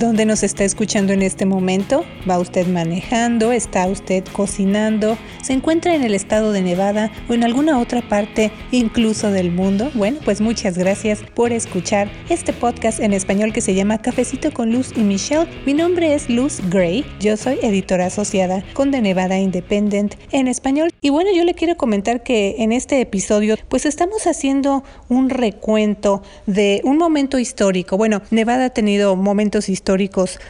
¿Dónde 0.00 0.26
nos 0.26 0.42
está 0.42 0.64
escuchando 0.64 1.12
en 1.12 1.22
este 1.22 1.46
momento? 1.46 2.04
¿Va 2.28 2.40
usted 2.40 2.66
manejando? 2.66 3.52
¿Está 3.52 3.86
usted 3.86 4.24
cocinando? 4.32 5.16
¿Se 5.40 5.52
encuentra 5.52 5.94
en 5.94 6.02
el 6.02 6.16
estado 6.16 6.50
de 6.50 6.62
Nevada 6.62 7.12
o 7.28 7.34
en 7.34 7.44
alguna 7.44 7.78
otra 7.78 8.02
parte 8.08 8.50
incluso 8.72 9.30
del 9.30 9.52
mundo? 9.52 9.92
Bueno, 9.94 10.18
pues 10.24 10.40
muchas 10.40 10.76
gracias 10.76 11.20
por 11.36 11.52
escuchar 11.52 12.10
este 12.28 12.52
podcast 12.52 12.98
en 12.98 13.12
español 13.12 13.52
que 13.52 13.60
se 13.60 13.72
llama 13.72 13.98
Cafecito 13.98 14.52
con 14.52 14.72
Luz 14.72 14.90
y 14.96 15.00
Michelle. 15.02 15.46
Mi 15.64 15.74
nombre 15.74 16.12
es 16.12 16.28
Luz 16.28 16.60
Gray, 16.70 17.04
yo 17.20 17.36
soy 17.36 17.60
editora 17.62 18.06
asociada 18.06 18.64
con 18.72 18.90
The 18.90 19.00
Nevada 19.00 19.38
Independent 19.38 20.16
en 20.32 20.48
español. 20.48 20.90
Y 21.02 21.10
bueno, 21.10 21.30
yo 21.32 21.44
le 21.44 21.54
quiero 21.54 21.76
comentar 21.76 22.24
que 22.24 22.56
en 22.58 22.72
este 22.72 23.00
episodio 23.00 23.54
pues 23.68 23.86
estamos 23.86 24.26
haciendo 24.26 24.82
un 25.08 25.30
recuento 25.30 26.20
de 26.46 26.80
un 26.82 26.98
momento 26.98 27.38
histórico. 27.38 27.96
Bueno, 27.96 28.22
Nevada 28.32 28.64
ha 28.64 28.70
tenido 28.70 29.14
momentos 29.14 29.68
históricos 29.68 29.83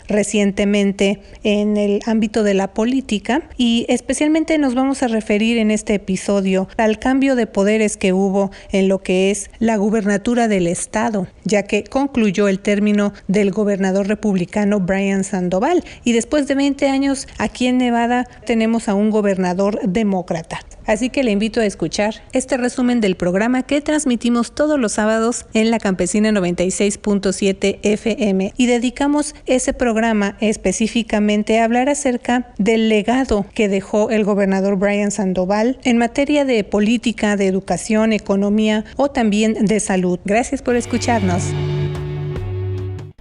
recientemente 0.09 1.21
en 1.43 1.77
el 1.77 2.01
ámbito 2.07 2.43
de 2.43 2.55
la 2.55 2.69
política 2.69 3.43
y 3.57 3.87
especialmente 3.89 4.59
nos 4.59 4.75
vamos 4.75 5.03
a 5.03 5.09
referir 5.09 5.59
en 5.59 5.71
este 5.71 5.95
episodio 5.95 6.69
al 6.77 6.99
cambio 6.99 7.37
de 7.37 7.47
poderes 7.47 7.97
que 7.97 8.13
hubo 8.13 8.51
en 8.71 8.89
lo 8.89 9.03
que 9.03 9.31
es 9.31 9.51
la 9.59 9.77
gubernatura 9.77 10.49
del 10.49 10.67
estado, 10.67 11.27
ya 11.45 11.65
que 11.65 11.85
concluyó 11.85 12.49
el 12.49 12.61
término 12.61 13.13
del 13.29 13.51
gobernador 13.51 14.09
republicano 14.09 14.81
Brian 14.81 15.25
Sandoval 15.25 15.85
y 16.05 16.13
después 16.13 16.47
de 16.47 16.55
20 16.55 16.89
años 16.89 17.29
aquí 17.39 17.67
en 17.67 17.79
Nevada 17.79 18.27
tenemos 18.47 18.89
a 18.89 18.95
un 18.95 19.11
gobernador 19.11 19.81
demócrata. 19.85 20.61
Así 20.87 21.11
que 21.11 21.25
le 21.25 21.31
invito 21.31 21.61
a 21.61 21.67
escuchar 21.67 22.23
este 22.33 22.57
resumen 22.57 23.01
del 23.01 23.17
programa 23.17 23.63
que 23.63 23.81
transmitimos 23.81 24.55
todos 24.55 24.79
los 24.79 24.93
sábados 24.93 25.47
en 25.55 25.71
la 25.71 25.79
Campesina 25.79 26.31
96.7 26.31 27.79
FM 27.83 28.53
y 28.57 28.67
dedicamos 28.67 29.35
ese 29.47 29.73
programa 29.73 30.37
específicamente 30.41 31.59
a 31.59 31.65
hablar 31.65 31.89
acerca 31.89 32.53
del 32.59 32.89
legado 32.89 33.47
que 33.55 33.69
dejó 33.69 34.11
el 34.11 34.25
gobernador 34.25 34.77
Brian 34.77 35.11
Sandoval 35.11 35.79
en 35.85 35.99
materia 35.99 36.45
de 36.45 36.65
política, 36.65 37.37
de 37.37 37.47
educación, 37.47 38.13
economía 38.13 38.85
o 38.97 39.11
también 39.11 39.67
de 39.67 39.81
salud. 39.81 40.19
Gracias 40.25 40.63
por 40.63 40.77
escucharnos. 40.77 41.53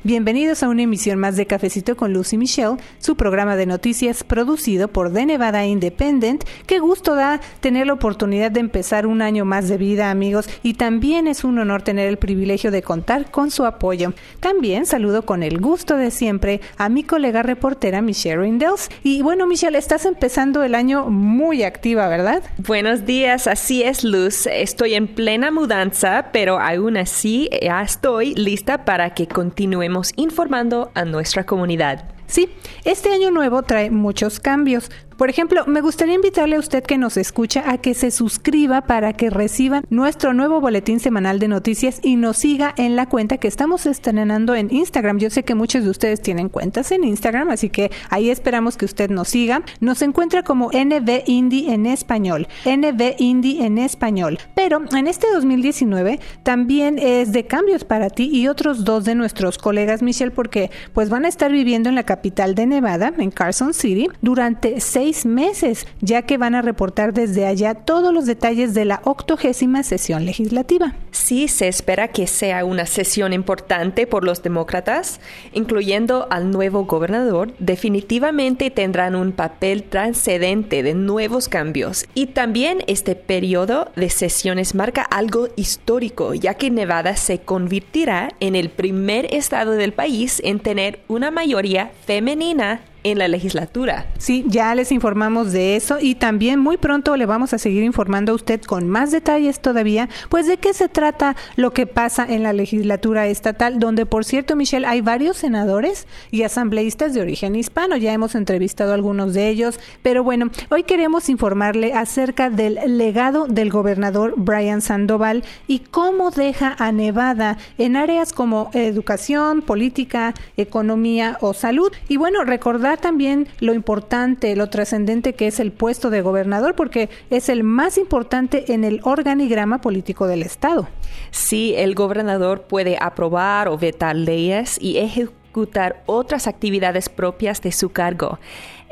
Bienvenidos 0.05 0.63
a 0.63 0.67
una 0.67 0.81
emisión 0.81 1.17
más 1.17 1.37
de 1.37 1.45
Cafecito 1.45 1.95
con 1.95 2.11
Lucy 2.11 2.37
Michelle, 2.37 2.75
su 2.99 3.15
programa 3.15 3.55
de 3.55 3.65
noticias 3.65 4.25
producido 4.25 4.89
por 4.89 5.13
The 5.13 5.25
Nevada 5.25 5.65
Independent. 5.65 6.43
Qué 6.67 6.79
gusto 6.79 7.15
da 7.15 7.39
tener 7.61 7.87
la 7.87 7.93
oportunidad 7.93 8.51
de 8.51 8.59
empezar 8.59 9.07
un 9.07 9.21
año 9.21 9.45
más 9.45 9.69
de 9.69 9.77
vida, 9.77 10.11
amigos, 10.11 10.49
y 10.61 10.73
también 10.73 11.25
es 11.25 11.45
un 11.45 11.57
honor 11.57 11.83
tener 11.83 12.09
el 12.09 12.17
privilegio 12.17 12.69
de 12.69 12.81
contar 12.81 13.31
con 13.31 13.49
su 13.49 13.65
apoyo. 13.65 14.11
También 14.41 14.85
saludo 14.85 15.25
con 15.25 15.41
el 15.41 15.61
gusto 15.61 15.95
de 15.95 16.11
siempre 16.11 16.59
a 16.75 16.89
mi 16.89 17.03
colega 17.03 17.41
reportera 17.41 18.01
Michelle 18.01 18.41
Rindels. 18.41 18.89
Y 19.03 19.21
bueno, 19.21 19.47
Michelle, 19.47 19.77
estás 19.77 20.03
empezando 20.03 20.63
el 20.63 20.75
año 20.75 21.05
muy 21.09 21.63
activa, 21.63 22.09
¿verdad? 22.09 22.43
Buenos 22.57 23.05
días, 23.05 23.47
así 23.47 23.83
es, 23.83 24.03
Luz. 24.03 24.47
Estoy 24.47 24.95
en 24.95 25.07
plena 25.07 25.49
mudanza, 25.49 26.25
pero 26.33 26.59
aún 26.59 26.97
así 26.97 27.49
ya 27.61 27.81
estoy 27.81 28.35
lista 28.35 28.83
para 28.83 29.13
que 29.13 29.27
continuemos 29.29 29.92
informando 30.15 30.91
a 30.95 31.05
nuestra 31.05 31.45
comunidad. 31.45 32.05
Sí, 32.25 32.49
este 32.83 33.13
año 33.13 33.29
nuevo 33.29 33.61
trae 33.63 33.91
muchos 33.91 34.39
cambios. 34.39 34.89
Por 35.23 35.29
ejemplo, 35.29 35.63
me 35.67 35.79
gustaría 35.79 36.15
invitarle 36.15 36.57
a 36.57 36.59
usted 36.59 36.83
que 36.83 36.97
nos 36.97 37.15
escucha 37.15 37.63
a 37.71 37.77
que 37.77 37.93
se 37.93 38.11
suscriba 38.11 38.81
para 38.81 39.13
que 39.13 39.29
reciban 39.29 39.85
nuestro 39.89 40.33
nuevo 40.33 40.59
boletín 40.59 40.99
semanal 40.99 41.39
de 41.39 41.47
noticias 41.47 42.01
y 42.03 42.17
nos 42.17 42.35
siga 42.35 42.73
en 42.75 42.97
la 42.97 43.07
cuenta 43.07 43.37
que 43.37 43.47
estamos 43.47 43.85
estrenando 43.85 44.53
en 44.53 44.67
Instagram. 44.69 45.19
Yo 45.19 45.29
sé 45.29 45.43
que 45.43 45.55
muchos 45.55 45.85
de 45.85 45.91
ustedes 45.91 46.21
tienen 46.21 46.49
cuentas 46.49 46.91
en 46.91 47.05
Instagram, 47.05 47.51
así 47.51 47.69
que 47.69 47.89
ahí 48.09 48.29
esperamos 48.29 48.75
que 48.75 48.83
usted 48.83 49.09
nos 49.09 49.29
siga. 49.29 49.63
Nos 49.79 50.01
encuentra 50.01 50.43
como 50.43 50.71
NB 50.73 51.23
Indie 51.25 51.73
en 51.73 51.85
español, 51.85 52.49
NB 52.65 53.15
Indie 53.19 53.65
en 53.65 53.77
español. 53.77 54.39
Pero 54.55 54.81
en 54.93 55.07
este 55.07 55.27
2019 55.33 56.19
también 56.43 56.99
es 56.99 57.31
de 57.31 57.45
cambios 57.45 57.85
para 57.85 58.09
ti 58.09 58.29
y 58.29 58.49
otros 58.49 58.83
dos 58.83 59.05
de 59.05 59.15
nuestros 59.15 59.57
colegas, 59.57 60.01
Michelle, 60.01 60.31
porque 60.31 60.69
pues 60.91 61.09
van 61.09 61.23
a 61.23 61.29
estar 61.29 61.49
viviendo 61.49 61.87
en 61.87 61.95
la 61.95 62.03
capital 62.03 62.55
de 62.55 62.65
Nevada, 62.65 63.13
en 63.17 63.31
Carson 63.31 63.73
City, 63.73 64.09
durante 64.21 64.81
seis 64.81 65.12
meses, 65.25 65.87
ya 66.01 66.23
que 66.23 66.37
van 66.37 66.55
a 66.55 66.61
reportar 66.61 67.13
desde 67.13 67.45
allá 67.45 67.73
todos 67.75 68.13
los 68.13 68.25
detalles 68.25 68.73
de 68.73 68.85
la 68.85 69.01
octogésima 69.03 69.83
sesión 69.83 70.25
legislativa. 70.25 70.95
Sí, 71.11 71.47
se 71.47 71.67
espera 71.67 72.07
que 72.09 72.27
sea 72.27 72.65
una 72.65 72.85
sesión 72.85 73.33
importante 73.33 74.07
por 74.07 74.23
los 74.23 74.43
demócratas, 74.43 75.19
incluyendo 75.53 76.27
al 76.29 76.51
nuevo 76.51 76.85
gobernador. 76.85 77.53
Definitivamente 77.59 78.71
tendrán 78.71 79.15
un 79.15 79.31
papel 79.31 79.83
trascendente 79.83 80.83
de 80.83 80.93
nuevos 80.93 81.47
cambios. 81.47 82.05
Y 82.13 82.27
también 82.27 82.83
este 82.87 83.15
periodo 83.15 83.91
de 83.95 84.09
sesiones 84.09 84.75
marca 84.75 85.03
algo 85.03 85.47
histórico, 85.55 86.33
ya 86.33 86.55
que 86.55 86.71
Nevada 86.71 87.15
se 87.15 87.39
convertirá 87.39 88.29
en 88.39 88.55
el 88.55 88.69
primer 88.69 89.33
estado 89.33 89.71
del 89.71 89.93
país 89.93 90.41
en 90.43 90.59
tener 90.59 90.99
una 91.07 91.31
mayoría 91.31 91.91
femenina 92.05 92.81
en 93.03 93.19
la 93.19 93.27
legislatura. 93.27 94.07
Sí, 94.17 94.45
ya 94.47 94.73
les 94.75 94.91
informamos 94.91 95.51
de 95.51 95.75
eso 95.75 95.97
y 95.99 96.15
también 96.15 96.59
muy 96.59 96.77
pronto 96.77 97.15
le 97.17 97.25
vamos 97.25 97.53
a 97.53 97.57
seguir 97.57 97.83
informando 97.83 98.31
a 98.31 98.35
usted 98.35 98.61
con 98.61 98.87
más 98.87 99.11
detalles 99.11 99.59
todavía, 99.59 100.09
pues 100.29 100.47
de 100.47 100.57
qué 100.57 100.73
se 100.73 100.89
trata 100.89 101.35
lo 101.55 101.71
que 101.71 101.87
pasa 101.87 102.25
en 102.27 102.43
la 102.43 102.53
legislatura 102.53 103.27
estatal, 103.27 103.79
donde 103.79 104.05
por 104.05 104.25
cierto, 104.25 104.55
Michelle, 104.55 104.85
hay 104.85 105.01
varios 105.01 105.37
senadores 105.37 106.07
y 106.31 106.43
asambleístas 106.43 107.13
de 107.13 107.21
origen 107.21 107.55
hispano, 107.55 107.97
ya 107.97 108.13
hemos 108.13 108.35
entrevistado 108.35 108.91
a 108.91 108.95
algunos 108.95 109.33
de 109.33 109.49
ellos, 109.49 109.79
pero 110.01 110.23
bueno, 110.23 110.49
hoy 110.69 110.83
queremos 110.83 111.29
informarle 111.29 111.93
acerca 111.93 112.49
del 112.49 112.79
legado 112.97 113.47
del 113.47 113.69
gobernador 113.69 114.33
Brian 114.37 114.81
Sandoval 114.81 115.43
y 115.67 115.79
cómo 115.79 116.31
deja 116.31 116.75
a 116.79 116.91
Nevada 116.91 117.57
en 117.77 117.95
áreas 117.95 118.33
como 118.33 118.69
educación, 118.73 119.61
política, 119.61 120.33
economía 120.57 121.37
o 121.41 121.53
salud. 121.53 121.91
Y 122.07 122.17
bueno, 122.17 122.43
recordar 122.43 122.92
también 122.97 123.47
lo 123.59 123.73
importante, 123.73 124.55
lo 124.55 124.69
trascendente 124.69 125.33
que 125.33 125.47
es 125.47 125.59
el 125.59 125.71
puesto 125.71 126.09
de 126.09 126.21
gobernador, 126.21 126.75
porque 126.75 127.09
es 127.29 127.49
el 127.49 127.63
más 127.63 127.97
importante 127.97 128.73
en 128.73 128.83
el 128.83 128.99
organigrama 129.03 129.81
político 129.81 130.27
del 130.27 130.43
Estado. 130.43 130.87
Sí, 131.31 131.73
el 131.77 131.95
gobernador 131.95 132.63
puede 132.63 132.97
aprobar 132.99 133.67
o 133.67 133.77
vetar 133.77 134.15
leyes 134.15 134.77
y 134.81 134.97
ejecutar 134.97 136.03
otras 136.05 136.47
actividades 136.47 137.09
propias 137.09 137.61
de 137.61 137.71
su 137.71 137.89
cargo. 137.89 138.39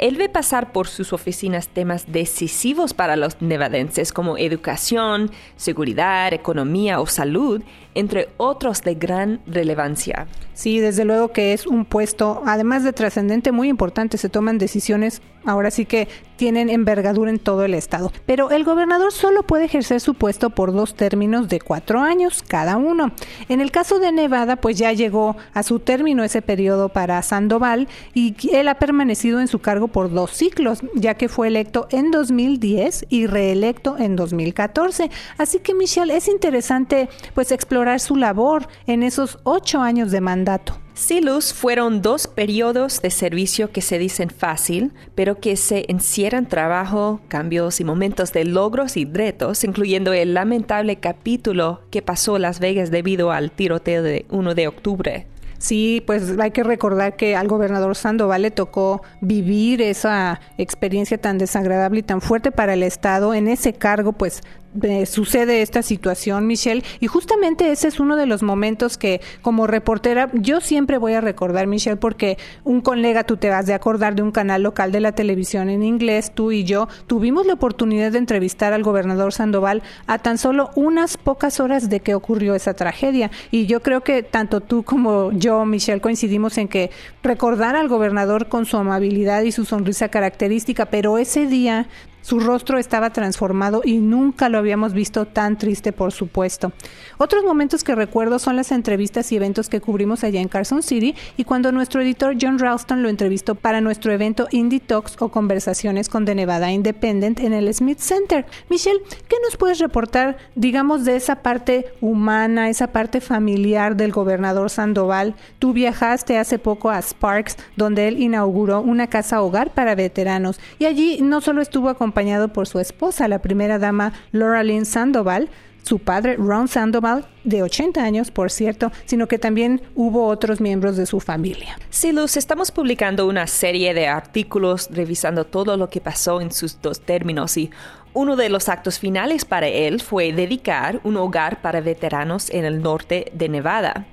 Él 0.01 0.17
ve 0.17 0.29
pasar 0.29 0.71
por 0.71 0.87
sus 0.87 1.13
oficinas 1.13 1.67
temas 1.67 2.11
decisivos 2.11 2.95
para 2.95 3.15
los 3.15 3.39
nevadenses 3.39 4.11
como 4.11 4.35
educación, 4.35 5.29
seguridad, 5.57 6.33
economía 6.33 6.99
o 6.99 7.05
salud, 7.05 7.61
entre 7.93 8.29
otros 8.37 8.81
de 8.81 8.95
gran 8.95 9.41
relevancia. 9.45 10.27
Sí, 10.53 10.79
desde 10.79 11.05
luego 11.05 11.31
que 11.31 11.53
es 11.53 11.67
un 11.67 11.85
puesto, 11.85 12.41
además 12.45 12.83
de 12.83 12.93
trascendente, 12.93 13.51
muy 13.51 13.69
importante. 13.69 14.17
Se 14.17 14.29
toman 14.29 14.57
decisiones, 14.57 15.21
ahora 15.45 15.71
sí 15.71 15.85
que 15.85 16.07
tienen 16.35 16.69
envergadura 16.69 17.29
en 17.29 17.39
todo 17.39 17.65
el 17.65 17.73
estado. 17.73 18.11
Pero 18.25 18.51
el 18.51 18.63
gobernador 18.63 19.11
solo 19.11 19.43
puede 19.43 19.65
ejercer 19.65 20.01
su 20.01 20.13
puesto 20.13 20.49
por 20.49 20.73
dos 20.73 20.95
términos 20.95 21.49
de 21.49 21.59
cuatro 21.59 21.99
años 21.99 22.43
cada 22.47 22.77
uno. 22.77 23.11
En 23.49 23.61
el 23.61 23.71
caso 23.71 23.99
de 23.99 24.11
Nevada, 24.11 24.55
pues 24.55 24.77
ya 24.77 24.91
llegó 24.91 25.35
a 25.53 25.63
su 25.63 25.79
término 25.79 26.23
ese 26.23 26.41
periodo 26.41 26.89
para 26.89 27.21
Sandoval 27.21 27.87
y 28.13 28.35
él 28.53 28.67
ha 28.67 28.75
permanecido 28.75 29.39
en 29.39 29.47
su 29.47 29.59
cargo 29.59 29.87
por 29.91 30.11
dos 30.11 30.31
ciclos, 30.31 30.79
ya 30.95 31.15
que 31.15 31.29
fue 31.29 31.47
electo 31.47 31.87
en 31.91 32.11
2010 32.11 33.05
y 33.09 33.27
reelecto 33.27 33.97
en 33.97 34.15
2014. 34.15 35.09
Así 35.37 35.59
que 35.59 35.73
Michelle, 35.73 36.15
es 36.15 36.27
interesante 36.27 37.09
pues 37.33 37.51
explorar 37.51 37.99
su 37.99 38.15
labor 38.15 38.67
en 38.87 39.03
esos 39.03 39.39
ocho 39.43 39.81
años 39.81 40.11
de 40.11 40.21
mandato. 40.21 40.81
Sí, 40.93 41.21
Luz, 41.21 41.53
fueron 41.53 42.01
dos 42.01 42.27
periodos 42.27 43.01
de 43.01 43.11
servicio 43.11 43.71
que 43.71 43.81
se 43.81 43.97
dicen 43.97 44.29
fácil, 44.29 44.91
pero 45.15 45.39
que 45.39 45.55
se 45.55 45.85
encierran 45.87 46.47
trabajo, 46.47 47.21
cambios 47.27 47.79
y 47.79 47.85
momentos 47.85 48.33
de 48.33 48.43
logros 48.43 48.97
y 48.97 49.05
retos, 49.05 49.63
incluyendo 49.63 50.11
el 50.13 50.33
lamentable 50.33 50.97
capítulo 50.97 51.81
que 51.91 52.01
pasó 52.01 52.37
Las 52.37 52.59
Vegas 52.59 52.91
debido 52.91 53.31
al 53.31 53.51
tiroteo 53.51 54.03
de 54.03 54.25
1 54.29 54.53
de 54.53 54.67
octubre. 54.67 55.27
Sí, 55.61 56.01
pues 56.07 56.39
hay 56.39 56.49
que 56.49 56.63
recordar 56.63 57.15
que 57.15 57.35
al 57.35 57.47
gobernador 57.47 57.95
Sandoval 57.95 58.41
le 58.41 58.49
tocó 58.49 59.03
vivir 59.21 59.79
esa 59.83 60.41
experiencia 60.57 61.19
tan 61.19 61.37
desagradable 61.37 61.99
y 61.99 62.03
tan 62.03 62.19
fuerte 62.19 62.51
para 62.51 62.73
el 62.73 62.81
Estado. 62.81 63.35
En 63.35 63.47
ese 63.47 63.73
cargo, 63.73 64.11
pues 64.11 64.41
eh, 64.81 65.05
sucede 65.05 65.61
esta 65.61 65.81
situación, 65.81 66.47
Michelle, 66.47 66.83
y 66.99 67.07
justamente 67.07 67.71
ese 67.71 67.87
es 67.87 67.99
uno 67.99 68.15
de 68.15 68.25
los 68.25 68.41
momentos 68.41 68.97
que 68.97 69.19
como 69.41 69.67
reportera 69.67 70.29
yo 70.33 70.61
siempre 70.61 70.97
voy 70.97 71.13
a 71.13 71.21
recordar, 71.21 71.67
Michelle, 71.67 71.97
porque 71.97 72.37
un 72.63 72.81
colega, 72.81 73.23
tú 73.23 73.37
te 73.37 73.49
vas 73.49 73.65
de 73.65 73.73
acordar 73.73 74.15
de 74.15 74.21
un 74.21 74.31
canal 74.31 74.63
local 74.63 74.91
de 74.91 75.01
la 75.01 75.11
televisión 75.11 75.69
en 75.69 75.83
inglés, 75.83 76.31
tú 76.33 76.51
y 76.51 76.63
yo 76.63 76.87
tuvimos 77.07 77.45
la 77.45 77.53
oportunidad 77.53 78.11
de 78.11 78.17
entrevistar 78.17 78.73
al 78.73 78.83
gobernador 78.83 79.33
Sandoval 79.33 79.83
a 80.07 80.19
tan 80.19 80.37
solo 80.37 80.69
unas 80.75 81.17
pocas 81.17 81.59
horas 81.59 81.89
de 81.89 81.99
que 81.99 82.15
ocurrió 82.15 82.55
esa 82.55 82.73
tragedia. 82.73 83.31
Y 83.51 83.65
yo 83.65 83.81
creo 83.81 84.01
que 84.01 84.23
tanto 84.23 84.61
tú 84.61 84.83
como 84.83 85.31
yo, 85.31 85.65
Michelle, 85.65 86.01
coincidimos 86.01 86.57
en 86.57 86.67
que 86.67 86.91
recordar 87.23 87.75
al 87.75 87.87
gobernador 87.87 88.47
con 88.47 88.65
su 88.65 88.77
amabilidad 88.77 89.43
y 89.43 89.51
su 89.51 89.65
sonrisa 89.65 90.09
característica, 90.09 90.85
pero 90.85 91.17
ese 91.17 91.45
día 91.47 91.87
su 92.21 92.39
rostro 92.39 92.77
estaba 92.77 93.11
transformado 93.11 93.81
y 93.83 93.97
nunca 93.97 94.47
lo 94.49 94.57
habíamos 94.57 94.93
visto 94.93 95.25
tan 95.25 95.57
triste, 95.57 95.91
por 95.91 96.11
supuesto. 96.11 96.71
Otros 97.17 97.43
momentos 97.43 97.83
que 97.83 97.95
recuerdo 97.95 98.37
son 98.37 98.55
las 98.55 98.71
entrevistas 98.71 99.31
y 99.31 99.35
eventos 99.35 99.69
que 99.69 99.81
cubrimos 99.81 100.23
allá 100.23 100.39
en 100.39 100.47
Carson 100.47 100.83
City 100.83 101.15
y 101.35 101.43
cuando 101.43 101.71
nuestro 101.71 102.01
editor 102.01 102.35
John 102.39 102.59
Ralston 102.59 103.01
lo 103.01 103.09
entrevistó 103.09 103.55
para 103.55 103.81
nuestro 103.81 104.11
evento 104.11 104.47
Indie 104.51 104.79
Talks 104.79 105.15
o 105.19 105.29
Conversaciones 105.29 106.09
con 106.09 106.25
The 106.25 106.35
Nevada 106.35 106.71
Independent 106.71 107.39
en 107.39 107.53
el 107.53 107.73
Smith 107.73 107.99
Center. 107.99 108.45
Michelle, 108.69 109.01
¿qué 109.27 109.37
nos 109.43 109.57
puedes 109.57 109.79
reportar, 109.79 110.37
digamos, 110.55 111.05
de 111.05 111.15
esa 111.15 111.37
parte 111.37 111.87
humana, 112.01 112.69
esa 112.69 112.87
parte 112.87 113.19
familiar 113.19 113.95
del 113.95 114.11
gobernador 114.11 114.69
Sandoval? 114.69 115.35
Tú 115.57 115.73
viajaste 115.73 116.37
hace 116.37 116.59
poco 116.59 116.91
a 116.91 117.01
Sparks, 117.01 117.57
donde 117.75 118.07
él 118.07 118.21
inauguró 118.21 118.81
una 118.81 119.07
casa 119.07 119.41
hogar 119.41 119.73
para 119.73 119.95
veteranos 119.95 120.59
y 120.77 120.85
allí 120.85 121.19
no 121.21 121.41
solo 121.41 121.61
estuvo 121.61 121.89
acompañado 121.89 122.10
acompañado 122.11 122.49
por 122.49 122.67
su 122.67 122.81
esposa, 122.81 123.29
la 123.29 123.39
primera 123.39 123.79
dama 123.79 124.11
Laura 124.33 124.63
Lynn 124.63 124.83
Sandoval, 124.85 125.47
su 125.81 125.99
padre 125.99 126.35
Ron 126.35 126.67
Sandoval, 126.67 127.25
de 127.45 127.63
80 127.63 128.03
años, 128.03 128.31
por 128.31 128.51
cierto, 128.51 128.91
sino 129.05 129.27
que 129.27 129.39
también 129.39 129.81
hubo 129.95 130.27
otros 130.27 130.59
miembros 130.59 130.97
de 130.97 131.05
su 131.05 131.21
familia. 131.21 131.79
Sí, 131.89 132.13
estamos 132.35 132.69
publicando 132.69 133.27
una 133.27 133.47
serie 133.47 133.93
de 133.93 134.07
artículos 134.09 134.89
revisando 134.91 135.45
todo 135.45 135.77
lo 135.77 135.89
que 135.89 136.01
pasó 136.01 136.41
en 136.41 136.51
sus 136.51 136.81
dos 136.81 136.99
términos 136.99 137.55
y 137.55 137.71
uno 138.13 138.35
de 138.35 138.49
los 138.49 138.67
actos 138.67 138.99
finales 138.99 139.45
para 139.45 139.69
él 139.69 140.01
fue 140.01 140.33
dedicar 140.33 140.99
un 141.05 141.15
hogar 141.15 141.61
para 141.61 141.79
veteranos 141.79 142.49
en 142.49 142.65
el 142.65 142.81
norte 142.81 143.31
de 143.33 143.47
Nevada. 143.47 144.05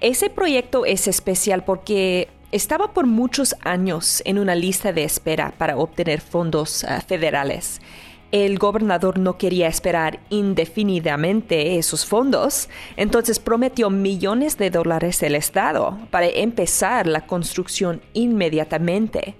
Ese 0.00 0.30
proyecto 0.30 0.86
es 0.86 1.08
especial 1.08 1.62
porque 1.62 2.28
estaba 2.54 2.92
por 2.92 3.06
muchos 3.06 3.56
años 3.64 4.22
en 4.24 4.38
una 4.38 4.54
lista 4.54 4.92
de 4.92 5.02
espera 5.02 5.52
para 5.58 5.76
obtener 5.76 6.20
fondos 6.20 6.84
eh, 6.84 7.00
federales. 7.04 7.80
El 8.30 8.58
gobernador 8.58 9.18
no 9.18 9.38
quería 9.38 9.66
esperar 9.66 10.20
indefinidamente 10.30 11.78
esos 11.78 12.06
fondos, 12.06 12.68
entonces 12.96 13.40
prometió 13.40 13.90
millones 13.90 14.56
de 14.56 14.70
dólares 14.70 15.20
al 15.24 15.34
Estado 15.34 15.98
para 16.12 16.28
empezar 16.28 17.08
la 17.08 17.26
construcción 17.26 18.00
inmediatamente. 18.12 19.34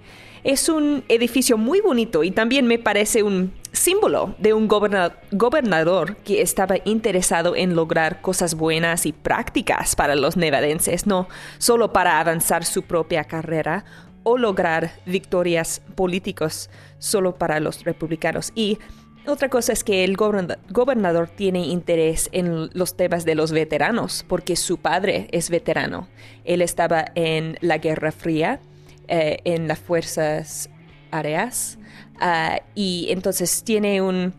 Es 0.45 0.69
un 0.69 1.03
edificio 1.09 1.57
muy 1.57 1.81
bonito 1.81 2.23
y 2.23 2.29
también 2.29 2.67
me 2.67 2.77
parece 2.77 3.23
un 3.23 3.51
símbolo 3.71 4.35
de 4.37 4.53
un 4.53 4.67
gobernador 4.67 6.17
que 6.17 6.43
estaba 6.43 6.75
interesado 6.85 7.55
en 7.55 7.75
lograr 7.75 8.21
cosas 8.21 8.53
buenas 8.53 9.07
y 9.07 9.11
prácticas 9.11 9.95
para 9.95 10.15
los 10.15 10.37
nevadenses, 10.37 11.07
no 11.07 11.27
solo 11.57 11.91
para 11.93 12.19
avanzar 12.19 12.63
su 12.63 12.83
propia 12.83 13.23
carrera 13.23 13.85
o 14.21 14.37
lograr 14.37 14.91
victorias 15.07 15.81
políticas 15.95 16.69
solo 16.99 17.33
para 17.33 17.59
los 17.59 17.83
republicanos. 17.83 18.51
Y 18.53 18.77
otra 19.25 19.49
cosa 19.49 19.73
es 19.73 19.83
que 19.83 20.03
el 20.03 20.15
gobernador 20.15 21.27
tiene 21.27 21.65
interés 21.65 22.29
en 22.33 22.69
los 22.71 22.95
temas 22.95 23.25
de 23.25 23.33
los 23.33 23.51
veteranos, 23.51 24.23
porque 24.27 24.55
su 24.55 24.77
padre 24.77 25.27
es 25.31 25.49
veterano. 25.49 26.07
Él 26.43 26.61
estaba 26.61 27.05
en 27.15 27.57
la 27.61 27.79
Guerra 27.79 28.11
Fría 28.11 28.59
eh, 29.07 29.39
en 29.43 29.67
las 29.67 29.79
fuerzas 29.79 30.69
áreas 31.11 31.77
ah, 32.19 32.59
y 32.73 33.07
entonces 33.09 33.63
tiene 33.63 34.01
un, 34.01 34.33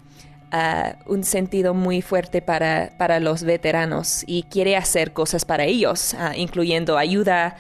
ah, 0.53 0.97
un 1.07 1.25
sentido 1.25 1.75
muy 1.75 2.03
fuerte 2.03 2.43
para, 2.43 2.93
para, 2.99 3.21
los 3.21 3.43
veteranos 3.43 4.25
y 4.27 4.45
quiere 4.45 4.77
hacer 4.77 5.13
cosas 5.13 5.45
para 5.45 5.65
ellos, 5.65 6.17
incluyendo 6.37 6.99
ayuda, 6.99 7.57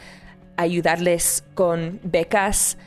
ayudarles 0.56 1.44
con 1.54 2.00
becas 2.02 2.78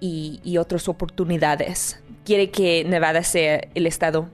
y, 0.00 0.40
y, 0.44 0.58
otras 0.58 0.88
oportunidades. 0.88 2.00
Quiere 2.24 2.50
que 2.50 2.84
Nevada 2.84 3.22
sea 3.22 3.62
el 3.74 3.86
estado 3.86 4.28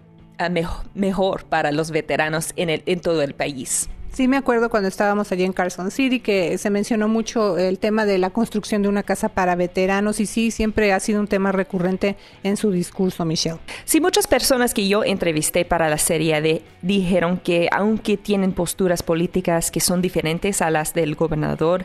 mejor, 0.51 0.87
mejor 0.95 1.45
para 1.45 1.71
los 1.71 1.91
veteranos 1.91 2.53
en, 2.57 2.71
el, 2.71 2.83
en 2.87 3.01
todo 3.01 3.23
el 3.23 3.35
país. 3.35 3.89
Sí, 4.15 4.29
me 4.29 4.37
acuerdo 4.37 4.71
cuando 4.71 4.89
estábamos 4.89 5.33
allí 5.33 5.43
en 5.43 5.53
Carson 5.53 5.91
City 5.91 6.21
que 6.21 6.57
se 6.57 6.71
mencionó 6.71 7.09
mucho 7.09 7.59
el 7.59 7.81
tema 7.81 8.07
de 8.07 8.19
la 8.19 8.31
construcción 8.31 8.81
de 8.81 8.89
una 8.89 9.03
casa 9.03 9.29
para 9.29 9.57
veteranos 9.57 10.21
y 10.21 10.27
sí, 10.27 10.53
siempre 10.53 10.93
ha 10.93 11.01
sido 11.01 11.19
un 11.19 11.27
tema 11.27 11.51
recurrente 11.51 12.17
en 12.45 12.57
su 12.57 12.71
discurso, 12.71 13.25
Michelle. 13.25 13.59
Sí, 13.85 14.01
muchas 14.01 14.29
personas 14.29 14.73
que 14.73 14.87
yo 14.87 15.03
entrevisté 15.03 15.65
para 15.65 15.89
la 15.89 15.99
serie 15.99 16.41
de, 16.41 16.63
dijeron 16.81 17.39
que 17.39 17.69
aunque 17.73 18.17
tienen 18.17 18.53
posturas 18.53 19.03
políticas 19.03 19.73
que 19.73 19.81
son 19.81 20.01
diferentes 20.01 20.63
a 20.63 20.71
las 20.71 20.95
del 20.95 21.17
gobernador, 21.17 21.85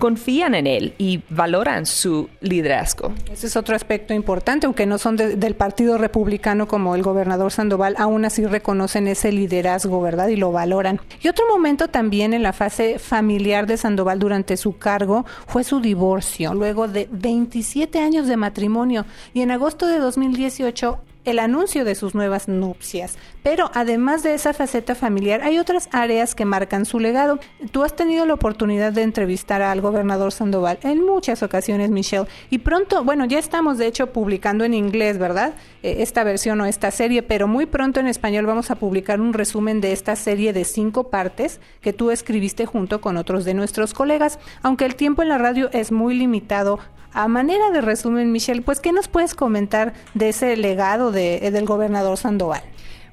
confían 0.00 0.56
en 0.56 0.66
él 0.66 0.94
y 0.98 1.22
valoran 1.28 1.86
su 1.86 2.28
liderazgo. 2.40 3.12
Ese 3.32 3.46
es 3.46 3.56
otro 3.56 3.76
aspecto 3.76 4.14
importante, 4.14 4.66
aunque 4.66 4.86
no 4.86 4.98
son 4.98 5.16
del 5.16 5.54
Partido 5.54 5.96
Republicano 5.96 6.66
como 6.66 6.96
el 6.96 7.02
gobernador 7.02 7.52
Sandoval, 7.52 7.94
aún 7.98 8.24
así 8.24 8.44
reconocen 8.46 9.06
ese 9.06 9.30
liderazgo, 9.30 10.00
¿verdad? 10.00 10.26
Y 10.26 10.36
lo 10.36 10.50
valoran. 10.50 11.00
Y 11.20 11.28
otro 11.28 11.46
momento 11.48 11.67
también 11.76 12.32
en 12.32 12.42
la 12.42 12.52
fase 12.52 12.98
familiar 12.98 13.66
de 13.66 13.76
Sandoval 13.76 14.18
durante 14.18 14.56
su 14.56 14.78
cargo 14.78 15.26
fue 15.46 15.64
su 15.64 15.80
divorcio, 15.80 16.54
luego 16.54 16.88
de 16.88 17.08
27 17.12 18.00
años 18.00 18.26
de 18.26 18.36
matrimonio. 18.36 19.04
Y 19.34 19.42
en 19.42 19.50
agosto 19.50 19.86
de 19.86 19.98
2018 19.98 20.98
el 21.30 21.38
anuncio 21.38 21.84
de 21.84 21.94
sus 21.94 22.14
nuevas 22.14 22.48
nupcias. 22.48 23.16
Pero 23.42 23.70
además 23.74 24.22
de 24.22 24.34
esa 24.34 24.52
faceta 24.52 24.94
familiar, 24.94 25.42
hay 25.42 25.58
otras 25.58 25.88
áreas 25.92 26.34
que 26.34 26.44
marcan 26.44 26.84
su 26.84 27.00
legado. 27.00 27.38
Tú 27.70 27.84
has 27.84 27.94
tenido 27.94 28.26
la 28.26 28.34
oportunidad 28.34 28.92
de 28.92 29.02
entrevistar 29.02 29.62
al 29.62 29.80
gobernador 29.80 30.32
Sandoval 30.32 30.78
en 30.82 31.04
muchas 31.04 31.42
ocasiones, 31.42 31.90
Michelle, 31.90 32.26
y 32.50 32.58
pronto, 32.58 33.04
bueno, 33.04 33.24
ya 33.24 33.38
estamos 33.38 33.78
de 33.78 33.86
hecho 33.86 34.12
publicando 34.12 34.64
en 34.64 34.74
inglés, 34.74 35.18
¿verdad? 35.18 35.54
Eh, 35.82 35.96
esta 36.00 36.24
versión 36.24 36.60
o 36.60 36.66
esta 36.66 36.90
serie, 36.90 37.22
pero 37.22 37.46
muy 37.46 37.66
pronto 37.66 38.00
en 38.00 38.06
español 38.06 38.46
vamos 38.46 38.70
a 38.70 38.76
publicar 38.76 39.20
un 39.20 39.32
resumen 39.32 39.80
de 39.80 39.92
esta 39.92 40.16
serie 40.16 40.52
de 40.52 40.64
cinco 40.64 41.10
partes 41.10 41.60
que 41.80 41.92
tú 41.92 42.10
escribiste 42.10 42.66
junto 42.66 43.00
con 43.00 43.16
otros 43.16 43.44
de 43.44 43.54
nuestros 43.54 43.94
colegas. 43.94 44.38
Aunque 44.62 44.84
el 44.84 44.94
tiempo 44.94 45.22
en 45.22 45.28
la 45.28 45.38
radio 45.38 45.70
es 45.72 45.92
muy 45.92 46.14
limitado, 46.14 46.78
a 47.18 47.26
manera 47.26 47.72
de 47.72 47.80
resumen, 47.80 48.30
Michelle, 48.30 48.62
pues, 48.62 48.78
¿qué 48.78 48.92
nos 48.92 49.08
puedes 49.08 49.34
comentar 49.34 49.92
de 50.14 50.28
ese 50.28 50.56
legado 50.56 51.10
de, 51.10 51.50
del 51.50 51.66
gobernador 51.66 52.16
Sandoval? 52.16 52.62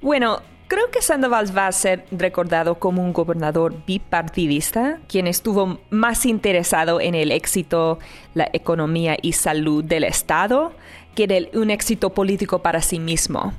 Bueno, 0.01 0.41
Creo 0.67 0.89
que 0.89 1.03
Sandoval 1.03 1.55
va 1.55 1.67
a 1.67 1.71
ser 1.71 2.07
recordado 2.09 2.79
como 2.79 3.03
un 3.03 3.13
gobernador 3.13 3.75
bipartidista, 3.85 4.97
quien 5.07 5.27
estuvo 5.27 5.77
más 5.91 6.25
interesado 6.25 6.99
en 6.99 7.13
el 7.13 7.31
éxito, 7.31 7.99
la 8.33 8.49
economía 8.51 9.15
y 9.21 9.33
salud 9.33 9.83
del 9.83 10.03
Estado 10.03 10.73
que 11.13 11.25
en 11.25 11.59
un 11.59 11.69
éxito 11.69 12.09
político 12.09 12.63
para 12.63 12.81
sí 12.81 12.97
mismo 12.97 13.53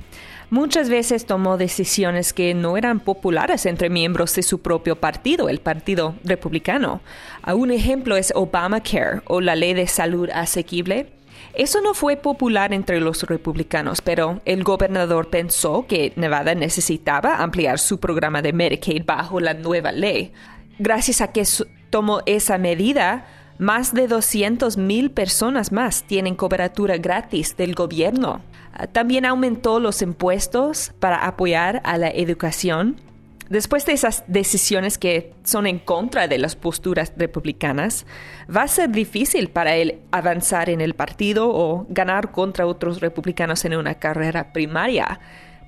muchas 0.49 0.89
veces 0.89 1.25
tomó 1.25 1.57
decisiones 1.57 2.33
que 2.33 2.53
no 2.53 2.77
eran 2.77 2.99
populares 2.99 3.65
entre 3.65 3.89
miembros 3.89 4.35
de 4.35 4.43
su 4.43 4.61
propio 4.61 4.95
partido, 4.95 5.49
el 5.49 5.59
Partido 5.59 6.15
Republicano. 6.23 7.01
Un 7.45 7.71
ejemplo 7.71 8.17
es 8.17 8.31
Obamacare 8.35 9.21
o 9.25 9.41
la 9.41 9.55
ley 9.55 9.73
de 9.73 9.87
salud 9.87 10.29
asequible. 10.33 11.13
Eso 11.53 11.81
no 11.81 11.93
fue 11.93 12.17
popular 12.17 12.73
entre 12.73 12.99
los 12.99 13.23
republicanos, 13.23 14.01
pero 14.01 14.41
el 14.45 14.63
gobernador 14.63 15.29
pensó 15.29 15.85
que 15.87 16.13
Nevada 16.15 16.53
necesitaba 16.53 17.37
ampliar 17.37 17.79
su 17.79 17.99
programa 17.99 18.41
de 18.41 18.53
Medicaid 18.53 19.03
bajo 19.05 19.39
la 19.39 19.53
nueva 19.53 19.91
ley. 19.91 20.33
Gracias 20.77 21.21
a 21.21 21.31
que 21.31 21.43
tomó 21.89 22.21
esa 22.27 22.57
medida, 22.57 23.25
más 23.57 23.93
de 23.93 24.07
200 24.07 24.77
mil 24.77 25.11
personas 25.11 25.71
más 25.71 26.03
tienen 26.03 26.35
cobertura 26.35 26.97
gratis 26.97 27.57
del 27.57 27.73
gobierno. 27.73 28.41
También 28.91 29.25
aumentó 29.25 29.79
los 29.79 30.01
impuestos 30.01 30.93
para 30.99 31.25
apoyar 31.25 31.81
a 31.83 31.97
la 31.97 32.09
educación. 32.09 33.01
Después 33.49 33.85
de 33.85 33.93
esas 33.93 34.25
decisiones 34.27 34.97
que 34.97 35.33
son 35.43 35.67
en 35.67 35.79
contra 35.79 36.27
de 36.27 36.37
las 36.37 36.55
posturas 36.55 37.13
republicanas, 37.15 38.05
va 38.53 38.63
a 38.63 38.67
ser 38.67 38.89
difícil 38.89 39.49
para 39.49 39.75
él 39.75 39.99
avanzar 40.11 40.69
en 40.69 40.81
el 40.81 40.93
partido 40.93 41.49
o 41.49 41.85
ganar 41.89 42.31
contra 42.31 42.67
otros 42.67 42.99
republicanos 42.99 43.63
en 43.63 43.77
una 43.77 43.95
carrera 43.95 44.51
primaria. 44.51 45.19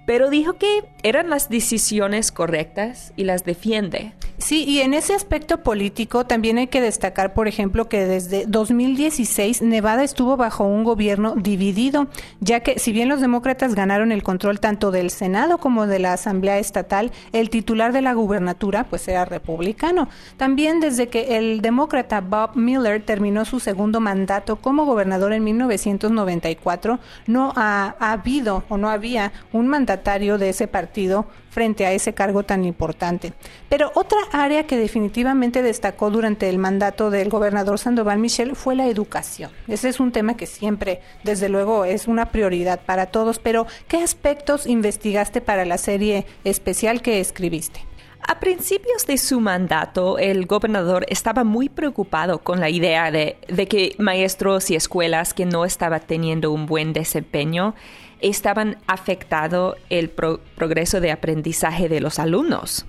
Pero 0.10 0.32
dijo 0.32 0.54
que 0.54 0.86
eran 1.04 1.30
las 1.30 1.50
decisiones 1.50 2.32
correctas 2.32 3.14
y 3.16 3.26
las 3.26 3.46
defiende. 3.46 4.14
Sí, 4.40 4.64
y 4.64 4.80
en 4.80 4.94
ese 4.94 5.14
aspecto 5.14 5.64
político 5.64 6.26
también 6.26 6.58
hay 6.58 6.68
que 6.68 6.80
destacar, 6.80 7.34
por 7.34 7.50
ejemplo, 7.50 7.90
que 7.90 8.06
desde 8.06 8.46
2016 8.48 9.62
Nevada 9.62 10.02
estuvo 10.04 10.38
bajo 10.38 10.64
un 10.64 10.86
gobierno 10.86 11.36
dividido, 11.36 12.08
ya 12.40 12.62
que 12.62 12.80
si 12.80 12.94
bien 12.94 13.10
los 13.10 13.20
demócratas 13.20 13.76
ganaron 13.76 14.14
el 14.14 14.24
control 14.24 14.62
tanto 14.62 14.92
del 14.92 15.12
Senado 15.12 15.58
como 15.58 15.88
de 15.88 16.00
la 16.00 16.14
Asamblea 16.14 16.58
Estatal, 16.58 17.12
el 17.34 17.50
titular 17.50 17.92
de 17.92 18.02
la 18.02 18.14
gubernatura 18.14 18.86
pues 18.86 19.08
era 19.10 19.26
republicano. 19.26 20.08
También 20.38 20.80
desde 20.80 21.10
que 21.10 21.38
el 21.38 21.62
demócrata 21.62 22.22
Bob 22.22 22.56
Miller 22.56 23.04
terminó 23.04 23.44
su 23.44 23.60
segundo 23.60 24.00
mandato 24.00 24.56
como 24.56 24.86
gobernador 24.86 25.34
en 25.34 25.44
1994, 25.44 26.98
no 27.28 27.52
ha, 27.58 27.96
ha 28.00 28.12
habido 28.14 28.64
o 28.70 28.78
no 28.78 28.90
había 28.90 29.34
un 29.52 29.68
de 30.04 30.50
ese 30.50 30.68
partido 30.68 31.26
frente 31.50 31.86
a 31.86 31.92
ese 31.92 32.14
cargo 32.14 32.44
tan 32.44 32.66
importante. 32.66 33.34
Pero 33.70 33.92
otra 33.96 34.18
área 34.32 34.66
que 34.66 34.78
definitivamente 34.78 35.62
destacó 35.62 36.10
durante 36.10 36.50
el 36.50 36.58
mandato 36.58 37.10
del 37.10 37.30
gobernador 37.30 37.80
Sandoval 37.80 38.20
Michel 38.20 38.56
fue 38.56 38.76
la 38.76 38.88
educación. 38.88 39.52
Ese 39.68 39.90
es 39.90 40.00
un 40.00 40.12
tema 40.12 40.36
que 40.36 40.46
siempre, 40.46 41.02
desde 41.24 41.50
luego, 41.50 41.86
es 41.86 42.08
una 42.08 42.32
prioridad 42.32 42.80
para 42.86 43.08
todos, 43.08 43.40
pero 43.40 43.68
¿qué 43.88 43.98
aspectos 43.98 44.68
investigaste 44.68 45.42
para 45.42 45.66
la 45.66 45.78
serie 45.78 46.26
especial 46.44 47.02
que 47.02 47.20
escribiste? 47.20 47.82
A 48.28 48.40
principios 48.40 49.08
de 49.08 49.18
su 49.18 49.40
mandato, 49.40 50.20
el 50.20 50.46
gobernador 50.46 51.06
estaba 51.10 51.44
muy 51.44 51.70
preocupado 51.70 52.40
con 52.40 52.60
la 52.60 52.70
idea 52.70 53.12
de, 53.12 53.38
que 53.68 53.96
maestros 53.98 54.70
y 54.70 54.76
escuelas 54.76 55.34
que 55.34 55.46
no 55.46 55.66
estaban 55.66 56.02
teniendo 56.06 56.52
un 56.52 56.66
buen 56.66 56.94
desempeño 56.94 57.76
estaban 58.22 58.78
afectando 58.88 59.76
el 59.90 60.10
progreso 60.10 61.00
de 61.00 61.12
aprendizaje 61.12 61.90
de 61.90 62.02
los 62.02 62.20
alumnos. 62.20 62.86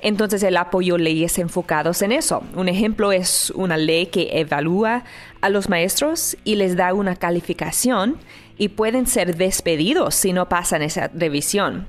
Entonces 0.00 0.42
él 0.42 0.56
apoyó 0.56 0.98
leyes 0.98 1.38
enfocados 1.38 2.02
en 2.02 2.12
eso. 2.12 2.42
Un 2.54 2.68
ejemplo 2.68 3.12
es 3.12 3.50
una 3.54 3.76
ley 3.76 4.06
que 4.06 4.30
evalúa 4.32 5.04
a 5.40 5.48
los 5.48 5.68
maestros 5.68 6.36
y 6.44 6.56
les 6.56 6.76
da 6.76 6.94
una 6.94 7.16
calificación 7.16 8.16
y 8.58 8.68
pueden 8.68 9.06
ser 9.06 9.36
despedidos 9.36 10.14
si 10.14 10.32
no 10.32 10.48
pasan 10.48 10.82
esa 10.82 11.08
revisión. 11.08 11.86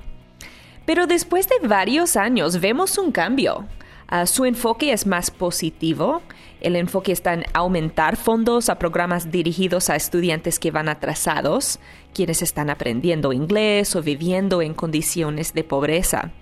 Pero 0.86 1.06
después 1.06 1.48
de 1.48 1.66
varios 1.66 2.16
años 2.16 2.60
vemos 2.60 2.98
un 2.98 3.10
cambio. 3.10 3.66
Ah, 4.06 4.26
su 4.26 4.44
enfoque 4.44 4.92
es 4.92 5.06
más 5.06 5.30
positivo. 5.30 6.22
El 6.60 6.76
enfoque 6.76 7.12
está 7.12 7.34
en 7.34 7.44
aumentar 7.52 8.16
fondos 8.16 8.68
a 8.68 8.78
programas 8.78 9.30
dirigidos 9.30 9.90
a 9.90 9.96
estudiantes 9.96 10.58
que 10.58 10.70
van 10.70 10.88
atrasados, 10.88 11.78
quienes 12.14 12.40
están 12.40 12.70
aprendiendo 12.70 13.32
inglés 13.32 13.94
o 13.96 14.02
viviendo 14.02 14.62
en 14.62 14.72
condiciones 14.72 15.52
de 15.52 15.64
pobreza. 15.64 16.32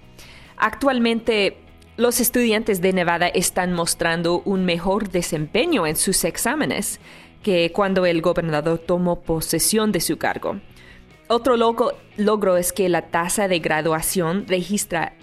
Actualmente, 0.56 1.56
los 1.96 2.20
estudiantes 2.20 2.80
de 2.80 2.92
Nevada 2.92 3.26
están 3.28 3.72
mostrando 3.72 4.42
un 4.44 4.64
mejor 4.64 5.10
desempeño 5.10 5.86
en 5.86 5.96
sus 5.96 6.24
exámenes 6.24 7.00
que 7.42 7.72
cuando 7.72 8.06
el 8.06 8.22
gobernador 8.22 8.78
tomó 8.78 9.22
posesión 9.22 9.90
de 9.90 10.00
su 10.00 10.16
cargo. 10.16 10.60
Otro 11.28 11.56
logro 11.56 12.56
es 12.56 12.72
que 12.72 12.88
la 12.88 13.02
tasa 13.10 13.48
de 13.48 13.58
graduación 13.58 14.46
registra 14.46 15.14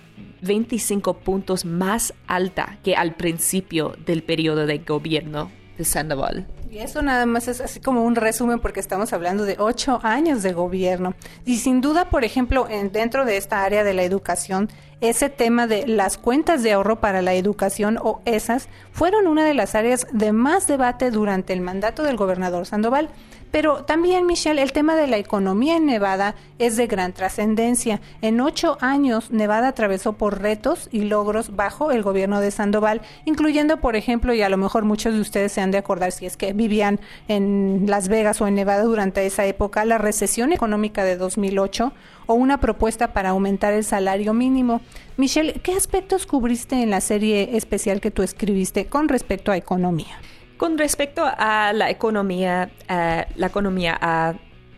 25 0.41 1.19
puntos 1.19 1.65
más 1.65 2.13
alta 2.27 2.79
que 2.83 2.95
al 2.95 3.15
principio 3.15 3.95
del 4.05 4.23
periodo 4.23 4.65
de 4.65 4.79
gobierno 4.79 5.51
de 5.77 5.85
Sandoval. 5.85 6.47
Y 6.71 6.79
eso 6.79 7.01
nada 7.01 7.25
más 7.25 7.47
es 7.47 7.61
así 7.61 7.79
como 7.79 8.03
un 8.03 8.15
resumen 8.15 8.59
porque 8.59 8.79
estamos 8.79 9.11
hablando 9.11 9.43
de 9.43 9.55
ocho 9.57 9.99
años 10.03 10.43
de 10.43 10.53
gobierno. 10.53 11.15
Y 11.43 11.57
sin 11.57 11.81
duda, 11.81 12.09
por 12.09 12.23
ejemplo, 12.23 12.67
en, 12.69 12.91
dentro 12.91 13.25
de 13.25 13.37
esta 13.37 13.63
área 13.63 13.83
de 13.83 13.95
la 13.95 14.03
educación, 14.03 14.69
ese 15.01 15.29
tema 15.29 15.65
de 15.65 15.87
las 15.87 16.19
cuentas 16.19 16.61
de 16.61 16.73
ahorro 16.73 16.99
para 16.99 17.23
la 17.23 17.33
educación 17.33 17.97
o 17.99 18.21
esas 18.25 18.69
fueron 18.91 19.25
una 19.25 19.45
de 19.45 19.55
las 19.55 19.73
áreas 19.73 20.05
de 20.11 20.31
más 20.31 20.67
debate 20.67 21.09
durante 21.09 21.53
el 21.53 21.61
mandato 21.61 22.03
del 22.03 22.17
gobernador 22.17 22.67
Sandoval. 22.67 23.09
Pero 23.51 23.83
también, 23.83 24.27
Michelle, 24.27 24.61
el 24.61 24.71
tema 24.71 24.95
de 24.95 25.07
la 25.07 25.17
economía 25.17 25.77
en 25.77 25.87
Nevada 25.87 26.35
es 26.59 26.77
de 26.77 26.85
gran 26.85 27.13
trascendencia. 27.13 27.99
En 28.21 28.41
ocho 28.41 28.77
años, 28.79 29.31
Nevada 29.31 29.69
atravesó 29.69 30.13
por 30.13 30.41
retos 30.41 30.87
y 30.91 31.01
logros 31.01 31.55
bajo 31.55 31.91
el 31.91 32.03
gobierno 32.03 32.41
de 32.41 32.51
Sandoval, 32.51 33.01
incluyendo, 33.25 33.77
por 33.77 33.95
ejemplo, 33.95 34.33
y 34.33 34.43
a 34.43 34.49
lo 34.49 34.57
mejor 34.57 34.85
muchos 34.85 35.13
de 35.13 35.21
ustedes 35.21 35.51
se 35.51 35.61
han 35.61 35.71
de 35.71 35.79
acordar 35.79 36.11
si 36.11 36.27
es 36.27 36.37
que 36.37 36.53
vivían 36.53 36.99
en 37.27 37.85
Las 37.87 38.07
Vegas 38.07 38.39
o 38.41 38.47
en 38.47 38.55
Nevada 38.55 38.83
durante 38.83 39.25
esa 39.25 39.45
época, 39.45 39.83
la 39.83 39.97
recesión 39.97 40.53
económica 40.53 41.03
de 41.03 41.17
2008 41.17 41.91
o 42.27 42.33
una 42.35 42.59
propuesta 42.59 43.13
para 43.13 43.29
aumentar 43.29 43.73
el 43.73 43.83
salario 43.83 44.35
mínimo. 44.35 44.81
Michelle, 45.17 45.53
¿qué 45.63 45.73
aspectos 45.73 46.27
cubriste 46.27 46.83
en 46.83 46.91
la 46.91 47.01
serie 47.01 47.57
especial 47.57 47.99
que 47.99 48.11
tú 48.11 48.21
escribiste 48.21 48.85
con 48.85 49.09
respecto 49.09 49.51
a 49.51 49.57
economía? 49.57 50.19
Con 50.59 50.77
respecto 50.77 51.23
a 51.25 51.71
la 51.71 51.89
economía, 51.89 52.69
eh, 52.89 53.25
la 53.37 53.47
economía 53.47 53.97
ha 54.01 54.33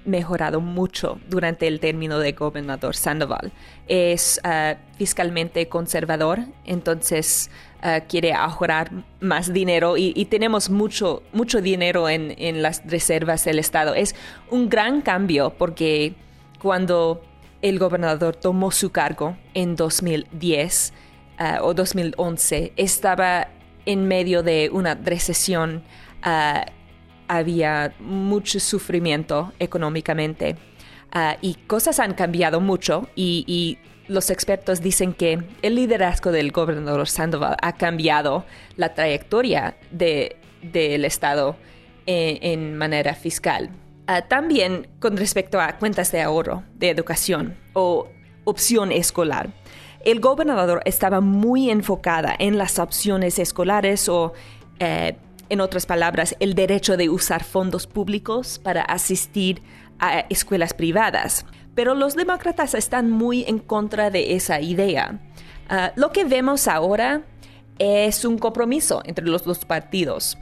mejorado 0.06 0.62
mucho 0.62 1.20
durante 1.28 1.66
el 1.66 1.80
término 1.80 2.20
de 2.20 2.34
gobernador 2.34 2.96
Sandoval. 2.96 3.52
Es 3.88 4.40
eh, 4.44 4.78
fiscalmente 5.00 5.68
conservador, 5.70 6.42
entonces 6.66 7.50
eh, 7.82 8.04
quiere 8.08 8.32
ahorrar 8.32 8.92
más 9.22 9.54
dinero 9.54 9.98
y, 9.98 10.24
tenemos 10.26 10.70
mucho, 10.70 11.24
mucho 11.34 11.64
dinero 11.64 12.10
en, 12.10 12.36
en, 12.38 12.62
las 12.62 12.84
reservas 12.86 13.44
del 13.44 13.58
Estado. 13.58 13.96
Es 13.96 14.14
un 14.52 14.70
gran 14.70 15.02
cambio 15.02 15.50
porque 15.58 16.14
cuando 16.62 17.24
el 17.64 17.80
gobernador 17.80 18.36
tomó 18.36 18.70
su 18.70 18.92
cargo 18.92 19.36
en 19.56 19.76
2010 19.76 20.94
o 21.64 21.74
2011, 21.74 22.74
estaba 22.76 23.48
en 23.86 24.08
medio 24.08 24.44
de 24.44 24.70
una 24.72 24.96
recesión 24.96 25.84
ah, 26.22 26.66
había 27.28 27.94
mucho 28.00 28.60
sufrimiento 28.60 29.54
económicamente 29.60 30.58
ah, 31.12 31.38
y 31.42 31.56
cosas 31.68 32.00
han 32.00 32.14
cambiado 32.14 32.60
mucho 32.60 33.10
y, 33.16 33.78
los 34.08 34.30
expertos 34.30 34.82
dicen 34.82 35.14
que 35.14 35.42
el 35.62 35.76
liderazgo 35.76 36.34
del 36.34 36.52
gobernador 36.52 37.08
Sandoval 37.08 37.56
ha 37.62 37.78
cambiado 37.78 38.44
la 38.76 38.94
trayectoria 38.94 39.78
del 39.90 41.06
Estado 41.06 41.56
en, 42.06 42.40
en, 42.42 42.78
manera 42.78 43.14
fiscal. 43.14 43.70
Ah, 44.08 44.24
también 44.24 44.90
con 45.00 45.16
respecto 45.16 45.62
a 45.62 45.78
cuentas 45.78 46.12
de 46.12 46.20
ahorro, 46.20 46.64
de 46.76 46.90
educación 46.90 47.56
o 47.72 48.10
opción 48.44 48.92
escolar 48.92 49.52
el 50.06 50.20
gobernador 50.20 50.82
estaba 50.86 51.22
muy 51.22 51.70
enfocada 51.70 52.36
en 52.38 52.58
las 52.58 52.80
opciones 52.80 53.40
escolares 53.40 54.10
o, 54.10 54.34
eh, 54.80 55.18
en 55.50 55.62
otras 55.62 55.86
palabras, 55.86 56.36
el 56.40 56.56
derecho 56.56 56.98
de 56.98 57.10
usar 57.10 57.44
fondos 57.44 57.88
públicos 57.88 58.60
para 58.60 58.82
asistir 58.82 59.62
a 60.00 60.22
escuelas 60.30 60.74
privadas. 60.74 61.46
Pero 61.76 61.94
los 61.94 62.16
demócratas 62.16 62.74
están 62.74 63.10
muy 63.10 63.44
en 63.44 63.60
contra 63.60 64.10
de 64.10 64.36
esa 64.36 64.62
idea. 64.62 65.20
Ah, 65.70 65.92
lo 65.96 66.12
que 66.12 66.26
vemos 66.26 66.68
ahora 66.68 67.22
es 67.80 68.26
un 68.26 68.38
compromiso 68.38 69.02
entre 69.06 69.26
los 69.26 69.44
dos 69.44 69.66
partidos 69.66 70.38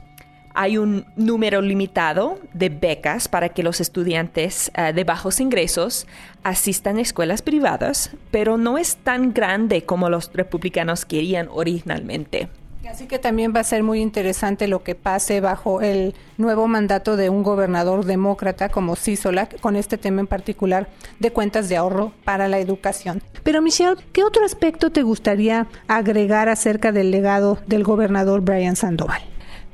hay 0.54 0.78
un 0.78 1.04
número 1.16 1.60
limitado 1.60 2.38
de 2.52 2.68
becas 2.68 3.28
para 3.28 3.50
que 3.50 3.62
los 3.62 3.80
estudiantes 3.80 4.70
eh, 4.74 4.92
de 4.92 5.04
bajos 5.04 5.40
ingresos 5.40 6.06
asistan 6.42 6.96
a 6.98 7.02
escuelas 7.02 7.42
privadas, 7.42 8.10
pero 8.30 8.56
no 8.56 8.78
es 8.78 8.96
tan 8.96 9.32
grande 9.32 9.84
como 9.84 10.08
los 10.08 10.30
republicanos 10.32 11.04
querían 11.04 11.48
originalmente. 11.50 12.48
Así 12.90 13.06
que 13.06 13.20
también 13.20 13.52
va 13.54 13.60
a 13.60 13.64
ser 13.64 13.84
muy 13.84 14.00
interesante 14.00 14.66
lo 14.66 14.82
que 14.82 14.96
pase 14.96 15.40
bajo 15.40 15.80
el 15.80 16.14
nuevo 16.38 16.66
mandato 16.66 17.16
de 17.16 17.30
un 17.30 17.44
gobernador 17.44 18.04
demócrata 18.04 18.68
como 18.68 18.96
Sisolak 18.96 19.60
con 19.60 19.76
este 19.76 19.96
tema 19.96 20.20
en 20.20 20.26
particular 20.26 20.88
de 21.20 21.30
cuentas 21.30 21.68
de 21.68 21.76
ahorro 21.76 22.12
para 22.24 22.48
la 22.48 22.58
educación. 22.58 23.22
Pero 23.44 23.62
Michelle, 23.62 23.96
¿qué 24.12 24.24
otro 24.24 24.44
aspecto 24.44 24.90
te 24.90 25.02
gustaría 25.02 25.68
agregar 25.86 26.48
acerca 26.48 26.90
del 26.90 27.12
legado 27.12 27.58
del 27.66 27.84
gobernador 27.84 28.40
Brian 28.40 28.74
Sandoval? 28.74 29.29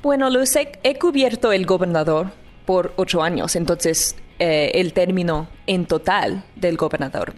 Bueno, 0.06 0.30
Luz, 0.30 0.54
he, 0.54 0.98
cubierto 1.00 1.50
el 1.50 1.66
gobernador 1.66 2.30
por 2.64 2.92
ocho 2.94 3.24
años, 3.24 3.56
entonces 3.56 4.14
eh, 4.38 4.70
el 4.74 4.92
término 4.92 5.48
en 5.66 5.84
total 5.84 6.44
del 6.54 6.76
gobernador. 6.76 7.34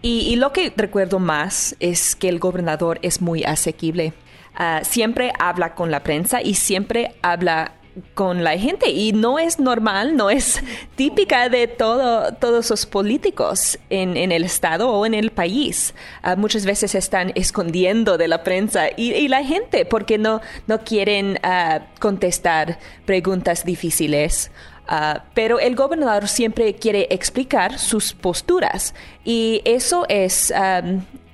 y, 0.00 0.36
lo 0.36 0.54
que 0.54 0.72
recuerdo 0.74 1.18
más 1.18 1.76
es 1.78 2.16
que 2.16 2.30
el 2.30 2.38
gobernador 2.38 2.98
es 3.02 3.20
muy 3.20 3.44
asequible. 3.44 4.14
Ah, 4.54 4.80
siempre 4.82 5.30
habla 5.38 5.74
con 5.74 5.90
la 5.90 6.02
prensa 6.02 6.40
y 6.40 6.54
siempre 6.54 7.14
habla 7.20 7.74
con 8.14 8.44
la 8.44 8.58
gente 8.58 8.90
y 8.90 9.12
no 9.12 9.38
es 9.38 9.58
normal, 9.58 10.16
no 10.16 10.30
es 10.30 10.62
típica 10.96 11.48
de 11.48 11.66
todo, 11.66 12.32
todos 12.34 12.70
los 12.70 12.86
políticos 12.86 13.78
en, 13.90 14.16
el 14.16 14.44
Estado 14.44 14.90
o 14.90 15.06
en 15.06 15.14
el 15.14 15.30
país. 15.30 15.94
Ah, 16.22 16.36
muchas 16.36 16.64
veces 16.64 16.94
están 16.94 17.32
escondiendo 17.34 18.18
de 18.18 18.28
la 18.28 18.42
prensa 18.44 18.86
y, 18.96 19.28
la 19.28 19.44
gente 19.44 19.84
porque 19.84 20.16
no, 20.16 20.40
no 20.66 20.80
quieren 20.80 21.38
ah, 21.42 21.80
contestar 22.00 22.78
preguntas 23.04 23.64
difíciles. 23.64 24.50
Ah, 24.86 25.24
pero 25.34 25.60
el 25.60 25.76
gobernador 25.76 26.28
siempre 26.28 26.74
quiere 26.74 27.08
explicar 27.10 27.78
sus 27.78 28.14
posturas 28.14 28.94
y 29.24 29.60
eso 29.64 30.06
es, 30.08 30.52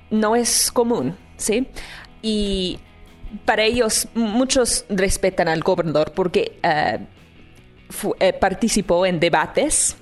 no 0.09 0.35
es 0.35 0.71
común, 0.71 1.15
¿sí? 1.37 1.67
Y 2.21 2.79
para 3.45 3.63
ellos, 3.63 4.07
muchos 4.13 4.85
respetan 4.89 5.47
al 5.47 5.61
gobernador 5.61 6.13
porque 6.13 6.59
eh, 8.19 8.33
participó 8.33 9.05
en 9.05 9.19
debates 9.19 9.95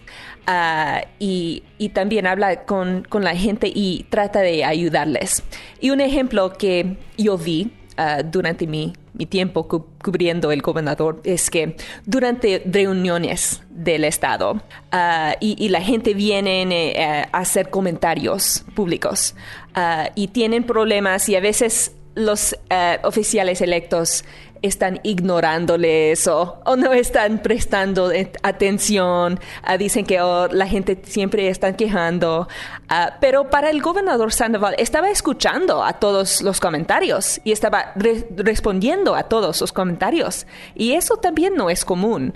ah, 0.47 1.01
y, 1.19 1.63
también 1.93 2.25
habla 2.25 2.65
con, 2.65 3.05
la 3.11 3.35
gente 3.35 3.71
y 3.73 4.05
trata 4.09 4.39
de 4.39 4.63
ayudarles. 4.63 5.43
Y 5.79 5.89
un 5.91 6.01
ejemplo 6.01 6.53
que 6.53 6.97
yo 7.17 7.37
vi 7.37 7.71
uh, 7.97 8.23
durante 8.23 8.67
mi, 8.67 8.93
tiempo 9.29 9.67
cubriendo 9.67 10.51
el 10.51 10.61
gobernador 10.61 11.21
es 11.23 11.51
que 11.51 11.77
durante 12.03 12.63
reuniones 12.65 13.61
del 13.69 14.05
Estado 14.05 14.53
uh, 14.53 15.33
y, 15.39 15.69
la 15.69 15.81
gente 15.81 16.15
viene 16.15 16.63
eh, 16.63 17.27
a 17.31 17.37
hacer 17.37 17.69
comentarios 17.69 18.65
públicos 18.73 19.35
uh, 19.77 20.09
y 20.15 20.29
tienen 20.29 20.63
problemas 20.63 21.29
y 21.29 21.35
a 21.35 21.41
veces 21.41 21.95
los 22.15 22.55
oficiales 23.03 23.61
electos 23.61 24.23
están 24.63 25.01
ignorándoles 25.03 26.25
o, 26.27 26.61
o 26.65 26.75
no 26.77 26.93
están 26.93 27.39
prestando 27.39 28.11
atención, 28.41 29.39
ah, 29.61 29.77
dicen 29.77 30.05
que 30.05 30.21
oh, 30.21 30.47
la 30.47 30.65
gente 30.67 30.99
siempre 31.03 31.49
está 31.49 31.75
quejando, 31.75 32.47
ah, 32.87 33.17
pero 33.19 33.49
para 33.49 33.69
el 33.69 33.81
gobernador 33.81 34.31
Sandoval 34.31 34.73
estaba 34.77 35.11
escuchando 35.11 35.83
a 35.83 35.93
todos 35.93 36.41
los 36.41 36.61
comentarios 36.61 37.41
y 37.43 37.51
estaba 37.51 37.93
respondiendo 38.37 39.15
a 39.15 39.23
todos 39.23 39.59
los 39.59 39.73
comentarios. 39.73 40.47
Y 40.75 40.93
eso 40.93 41.17
también 41.17 41.55
no 41.55 41.69
es 41.69 41.83
común, 41.83 42.33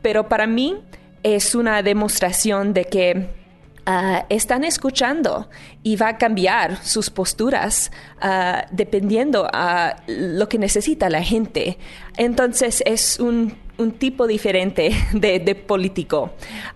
pero 0.00 0.28
para 0.28 0.46
mí 0.46 0.80
es 1.24 1.56
una 1.56 1.82
demostración 1.82 2.72
de 2.72 2.84
que 2.84 3.41
Ah, 3.84 4.26
están 4.28 4.62
escuchando 4.62 5.48
y 5.82 5.96
va 5.96 6.10
a 6.10 6.16
cambiar 6.16 6.76
sus 6.84 7.10
posturas 7.10 7.90
uh, 8.22 8.64
dependiendo 8.70 9.48
a 9.52 9.96
lo 10.06 10.48
que 10.48 10.56
necesita 10.56 11.10
la 11.10 11.20
gente. 11.20 11.78
Entonces 12.16 12.84
es 12.86 13.18
un, 13.18 13.60
tipo 13.98 14.28
diferente 14.28 14.92
de, 15.12 15.54
político 15.56 16.30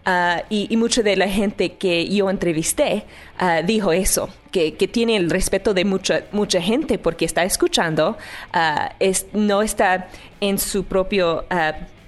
ah, 0.04 0.42
y, 0.50 0.66
y, 0.68 0.76
mucha 0.76 1.02
de 1.04 1.14
la 1.14 1.28
gente 1.28 1.74
que 1.74 2.08
yo 2.08 2.28
entrevisté 2.28 3.04
dijo 3.64 3.92
eso, 3.92 4.28
que, 4.50 4.72
tiene 4.72 5.14
el 5.14 5.30
respeto 5.30 5.72
de 5.72 5.84
mucha, 5.84 6.24
mucha 6.32 6.60
gente 6.60 6.98
porque 6.98 7.24
está 7.24 7.44
escuchando, 7.44 8.18
es, 8.98 9.26
no 9.32 9.62
está 9.62 10.08
en 10.40 10.58
su 10.58 10.82
propio 10.82 11.44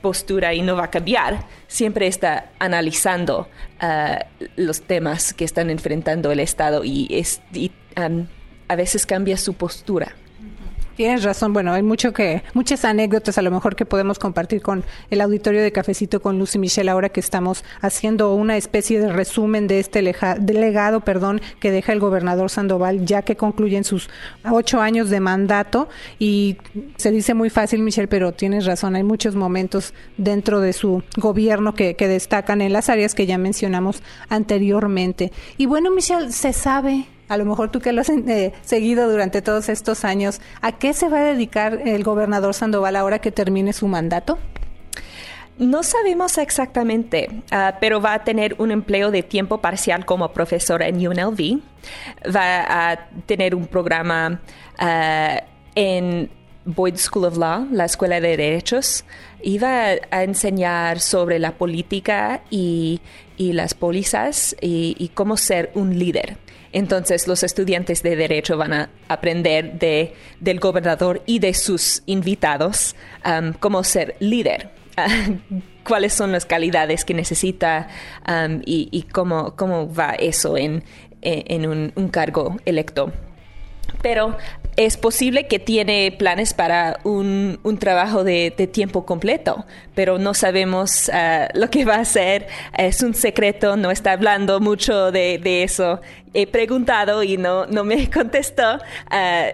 postura 0.01 0.55
y 0.55 0.63
no 0.63 0.77
va 0.77 0.85
a 0.85 0.91
cambiar, 0.91 1.47
siempre 1.67 2.07
está 2.07 2.51
analizando 2.59 3.49
uh, 3.83 4.45
los 4.57 4.83
temas 4.83 5.33
que 5.35 5.45
están 5.45 5.71
enfrentando 5.71 6.31
el 6.33 6.41
Estado 6.41 6.85
y, 6.85 7.09
es, 7.11 7.41
um, 7.97 8.27
a 8.69 8.77
veces 8.77 9.07
cambia 9.07 9.37
su 9.37 9.55
postura. 9.55 10.15
Tienes 10.99 11.23
razón. 11.23 11.53
Bueno, 11.53 11.73
hay 11.73 11.85
mucho 11.85 12.13
que, 12.13 12.43
muchas 12.55 12.85
anécdotas 12.85 13.39
a 13.39 13.43
lo 13.43 13.53
mejor 13.53 13.77
que 13.77 13.87
podemos 13.87 14.19
compartir 14.19 14.61
con 14.61 14.83
el 15.11 15.21
auditorio 15.21 15.63
de 15.63 15.71
Cafecito 15.71 16.21
con 16.21 16.41
Lucy 16.41 16.59
Michelle 16.59 16.91
ahora 16.91 17.09
que 17.09 17.21
estamos 17.21 17.63
haciendo 17.81 18.35
una 18.35 18.57
especie 18.57 18.99
de 18.99 19.13
resumen 19.13 19.69
de 19.69 19.79
este 19.79 20.03
legado, 20.03 21.03
perdón, 21.03 21.41
que 21.61 21.71
deja 21.71 21.93
el 21.93 22.01
gobernador 22.01 22.51
Sandoval 22.51 23.07
ya 23.07 23.23
que 23.23 23.37
concluyen 23.37 23.85
sus 23.85 24.11
ocho 24.51 24.81
años 24.81 25.09
de 25.09 25.21
mandato 25.21 25.89
y 26.19 26.57
se 26.97 27.13
dice 27.13 27.33
muy 27.33 27.49
fácil, 27.49 27.85
Michelle, 27.85 28.09
pero 28.09 28.33
tienes 28.33 28.67
razón. 28.67 28.97
Hay 28.97 29.05
muchos 29.05 29.37
momentos 29.37 29.95
dentro 30.17 30.61
de 30.61 30.73
su 30.73 31.05
gobierno 31.17 31.77
que, 31.77 31.95
que 31.95 32.09
destacan 32.09 32.61
en 32.61 32.73
las 32.73 32.89
áreas 32.89 33.15
que 33.15 33.25
ya 33.25 33.39
mencionamos 33.39 34.03
anteriormente. 34.31 35.31
Y 35.59 35.67
bueno, 35.67 35.93
Michelle, 35.93 36.33
se 36.33 36.53
sabe 36.53 37.07
a 37.29 37.37
lo 37.37 37.45
mejor 37.45 37.71
tú 37.71 37.81
que 37.81 37.93
lo 37.93 38.01
has 38.01 38.09
eh, 38.09 38.53
seguido 38.63 39.11
durante 39.11 39.43
todos 39.43 39.69
estos 39.69 40.05
años, 40.05 40.41
¿a 40.61 40.73
qué 40.73 40.93
se 40.93 41.09
va 41.09 41.19
a 41.19 41.25
dedicar 41.25 41.81
el 41.87 42.03
gobernador 42.05 42.55
Sandoval 42.55 42.97
ahora 42.97 43.19
que 43.19 43.31
termine 43.31 43.73
su 43.73 43.87
mandato? 43.89 44.39
No 45.59 45.83
sabemos 45.83 46.39
exactamente, 46.39 47.43
ah, 47.51 47.79
pero 47.81 48.01
va 48.01 48.15
a 48.15 48.25
tener 48.25 48.55
un 48.59 48.71
empleo 48.71 49.11
de 49.11 49.25
tiempo 49.25 49.59
parcial 49.59 50.07
como 50.07 50.33
profesor 50.33 50.83
en 50.83 51.05
UNLV. 51.05 51.61
Va 52.35 52.93
a 52.93 53.09
tener 53.27 53.57
un 53.57 53.67
programa 53.67 54.41
ah, 54.79 55.43
en 55.75 56.31
Boyd 56.65 56.97
School 56.97 57.25
of 57.25 57.37
Law, 57.37 57.67
la 57.73 57.87
Escuela 57.87 58.21
de 58.21 58.37
Derechos, 58.37 59.05
y 59.43 59.59
va 59.59 59.97
a 60.11 60.23
enseñar 60.23 61.01
sobre 61.01 61.39
la 61.39 61.53
política 61.53 62.43
y, 62.51 63.01
las 63.39 63.75
pólizas 63.75 64.55
y, 64.61 65.11
cómo 65.15 65.37
ser 65.37 65.71
un 65.75 65.99
líder. 65.99 66.37
Entonces 66.73 67.27
los 67.27 67.43
estudiantes 67.43 68.03
de 68.03 68.17
derecho 68.17 68.57
van 68.57 68.73
a 68.73 68.91
aprender 69.09 69.79
de, 69.79 70.15
del 70.41 70.61
gobernador 70.61 71.23
y 71.27 71.39
de 71.39 71.55
sus 71.55 72.03
invitados 72.07 72.95
um, 73.25 73.53
cómo 73.53 73.85
ser 73.85 74.17
líder. 74.21 74.71
cuáles 75.85 76.13
son 76.13 76.33
las 76.33 76.45
calidades 76.45 77.05
que 77.05 77.15
necesita 77.15 77.89
um, 78.29 78.61
y, 78.65 79.07
cómo, 79.13 79.55
cómo 79.57 79.93
va 79.93 80.11
eso 80.11 80.57
en, 80.57 80.83
un 81.23 82.09
cargo 82.11 82.57
electo 82.65 83.13
pero 84.03 84.37
es 84.79 84.97
posible 84.97 85.49
que 85.49 85.59
tiene 85.59 86.15
planes 86.17 86.55
para 86.55 87.01
un, 87.03 87.59
trabajo 87.81 88.23
de, 88.23 88.53
tiempo 88.73 89.05
completo, 89.05 89.67
pero 89.97 90.19
no 90.19 90.35
sabemos 90.35 91.11
ah, 91.13 91.49
lo 91.53 91.69
que 91.69 91.85
va 91.85 91.97
a 91.97 92.01
hacer. 92.01 92.47
Es 92.77 93.03
un 93.03 93.13
secreto, 93.13 93.77
no 93.77 93.91
está 93.91 94.13
hablando 94.13 94.61
mucho 94.61 95.11
de, 95.11 95.65
eso. 95.65 96.01
He 96.33 96.47
preguntado 96.47 97.25
y 97.25 97.37
no, 97.37 97.67
no 97.67 97.83
me 97.83 98.09
contestó 98.15 98.79
ah, 99.11 99.47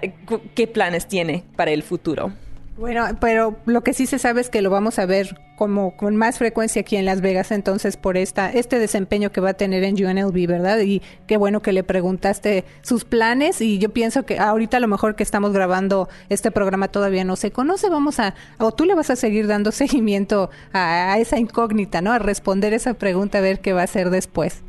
qué 0.54 0.66
planes 0.66 1.08
tiene 1.08 1.42
para 1.56 1.70
el 1.70 1.82
futuro. 1.82 2.30
Bueno, 2.76 3.06
pero 3.18 3.56
lo 3.64 3.82
que 3.82 3.94
sí 3.94 4.04
se 4.04 4.18
sabe 4.18 4.42
es 4.42 4.50
que 4.50 4.60
lo 4.60 4.68
vamos 4.68 4.98
a 4.98 5.06
ver 5.06 5.38
como 5.56 5.96
con 5.96 6.16
más 6.16 6.38
frecuencia 6.38 6.80
aquí 6.80 6.96
en 6.96 7.04
Las 7.04 7.20
Vegas, 7.20 7.52
entonces 7.52 7.96
por 7.96 8.16
esta 8.16 8.50
este 8.50 8.78
desempeño 8.78 9.30
que 9.30 9.40
va 9.40 9.50
a 9.50 9.54
tener 9.54 9.84
en 9.84 9.94
UNLV, 9.94 10.46
¿verdad? 10.46 10.80
Y 10.80 11.02
qué 11.26 11.36
bueno 11.36 11.62
que 11.62 11.72
le 11.72 11.84
preguntaste 11.84 12.64
sus 12.82 13.04
planes 13.04 13.60
y 13.60 13.78
yo 13.78 13.90
pienso 13.90 14.24
que 14.24 14.38
ahorita 14.38 14.78
a 14.78 14.80
lo 14.80 14.88
mejor 14.88 15.14
que 15.14 15.22
estamos 15.22 15.52
grabando 15.52 16.08
este 16.28 16.50
programa 16.50 16.88
todavía 16.88 17.24
no 17.24 17.36
se 17.36 17.50
conoce, 17.50 17.88
vamos 17.88 18.18
a 18.18 18.34
o 18.58 18.72
tú 18.72 18.84
le 18.84 18.94
vas 18.94 19.10
a 19.10 19.16
seguir 19.16 19.46
dando 19.46 19.72
seguimiento 19.72 20.50
a, 20.72 21.16
esa 21.18 21.38
incógnita, 21.38 22.00
¿no? 22.00 22.12
A 22.12 22.18
responder 22.18 22.72
esa 22.72 22.94
pregunta 22.94 23.38
a 23.38 23.40
ver 23.40 23.60
qué 23.60 23.72
va 23.72 23.82
a 23.82 23.84
hacer 23.84 24.10
después. 24.10 24.62